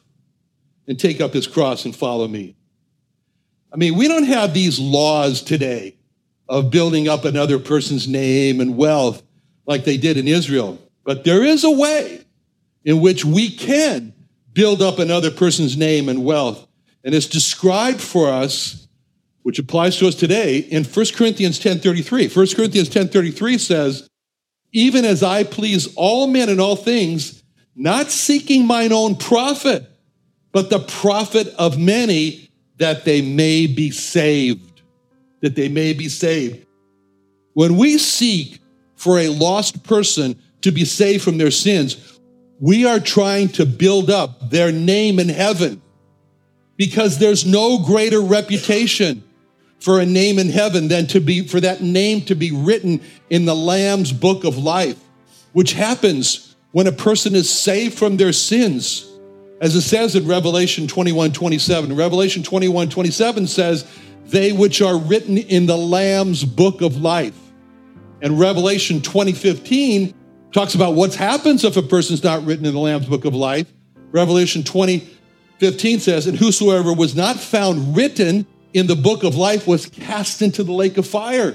and 0.87 0.99
take 0.99 1.21
up 1.21 1.33
his 1.33 1.47
cross 1.47 1.85
and 1.85 1.95
follow 1.95 2.29
me. 2.29 2.57
I 3.73 3.77
mean, 3.77 3.97
we 3.97 4.09
don't 4.09 4.25
have 4.25 4.55
these 4.55 4.79
laws 4.79 5.43
today 5.43 5.97
of 6.49 6.71
building 6.71 7.09
up 7.09 7.25
another 7.25 7.59
person's 7.59 8.07
name 8.07 8.61
and 8.61 8.77
wealth 8.77 9.23
like 9.67 9.85
they 9.85 9.97
did 9.97 10.17
in 10.17 10.29
Israel. 10.29 10.79
But 11.05 11.25
there 11.25 11.43
is 11.43 11.65
a 11.65 11.71
way 11.71 12.25
in 12.85 13.01
which 13.01 13.25
we 13.25 13.51
can 13.51 14.15
build 14.53 14.81
up 14.81 14.99
another 14.99 15.31
person's 15.31 15.77
name 15.77 16.09
and 16.09 16.25
wealth. 16.25 16.67
And 17.05 17.15
it's 17.15 17.27
described 17.27 18.01
for 18.01 18.29
us, 18.31 18.89
which 19.43 19.59
applies 19.59 19.99
to 19.99 20.09
us 20.09 20.15
today, 20.15 20.59
in 20.59 20.85
1 20.85 21.07
Corinthians 21.15 21.61
10.33. 21.61 22.35
1 22.35 22.47
Corinthians 22.57 22.89
10.33 22.89 23.61
says, 23.61 24.09
Even 24.73 25.05
as 25.05 25.23
I 25.23 25.45
please 25.45 25.93
all 25.95 26.27
men 26.27 26.49
in 26.49 26.59
all 26.59 26.77
things, 26.77 27.43
not 27.77 28.11
seeking 28.11 28.67
mine 28.67 28.93
own 28.93 29.17
profit, 29.17 29.87
but 30.53 30.71
the 30.71 30.79
profit 30.79 31.49
of 31.59 31.79
many, 31.79 32.51
that 32.79 33.05
they 33.05 33.21
may 33.21 33.67
be 33.67 33.91
saved. 33.91 34.83
That 35.43 35.55
they 35.55 35.69
may 35.69 35.93
be 35.93 36.09
saved. 36.09 36.67
When 37.53 37.77
we 37.77 37.99
seek 37.99 38.61
for 38.97 39.19
a 39.19 39.29
lost 39.29 39.85
person 39.85 40.41
to 40.63 40.73
be 40.73 40.85
saved 40.85 41.23
from 41.23 41.39
their 41.39 41.51
sins, 41.51 42.19
we 42.59 42.87
are 42.87 43.01
trying 43.01 43.49
to 43.51 43.67
build 43.67 44.11
up 44.11 44.51
their 44.51 44.73
name 44.73 45.19
in 45.19 45.29
heaven 45.29 45.83
because 46.77 47.19
there's 47.19 47.45
no 47.45 47.79
greater 47.79 48.21
reputation 48.21 49.23
for 49.81 50.01
a 50.01 50.07
name 50.07 50.39
in 50.39 50.49
heaven 50.49 50.89
than 50.89 51.07
to 51.09 51.21
be 51.21 51.47
for 51.47 51.61
that 51.61 51.83
name 51.83 52.23
to 52.23 52.35
be 52.35 52.51
written 52.51 53.01
in 53.29 53.45
the 53.45 53.55
lamb's 53.55 54.13
book 54.13 54.45
of 54.45 54.57
life 54.57 54.99
which 55.53 55.75
happens 55.75 56.56
when 56.77 56.87
a 56.87 56.93
person 56.93 57.35
is 57.35 57.49
saved 57.49 57.99
from 57.99 58.19
their 58.19 58.35
sins 58.35 59.11
as 59.63 59.75
it 59.75 59.81
says 59.81 60.15
in 60.15 60.29
revelation 60.29 60.87
21 60.87 61.33
27 61.33 61.97
revelation 61.97 62.43
21 62.43 62.91
27 62.91 63.47
says 63.47 63.91
they 64.27 64.53
which 64.53 64.83
are 64.83 64.99
written 64.99 65.39
in 65.39 65.65
the 65.65 65.77
lamb's 65.77 66.45
book 66.45 66.83
of 66.83 67.01
life 67.01 67.39
and 68.21 68.39
revelation 68.39 69.01
2015 69.01 70.13
talks 70.53 70.75
about 70.75 70.95
what 70.95 71.15
happens 71.15 71.65
if 71.65 71.77
a 71.77 71.83
person's 71.83 72.25
not 72.25 72.45
written 72.45 72.65
in 72.65 72.73
the 72.73 72.81
Lamb's 72.81 73.07
book 73.07 73.27
of 73.27 73.35
life. 73.35 73.71
Revelation 74.11 74.65
20, 74.65 75.07
15 75.59 76.01
says, 76.01 76.27
And 76.27 76.39
whosoever 76.39 76.95
was 76.95 77.15
not 77.15 77.37
found 77.37 77.95
written 77.95 78.47
in 78.73 78.87
the 78.87 78.97
book 78.97 79.23
of 79.23 79.37
life 79.37 79.67
was 79.67 79.85
cast 79.85 80.41
into 80.41 80.65
the 80.65 80.73
lake 80.73 80.97
of 80.97 81.07
fire. 81.07 81.55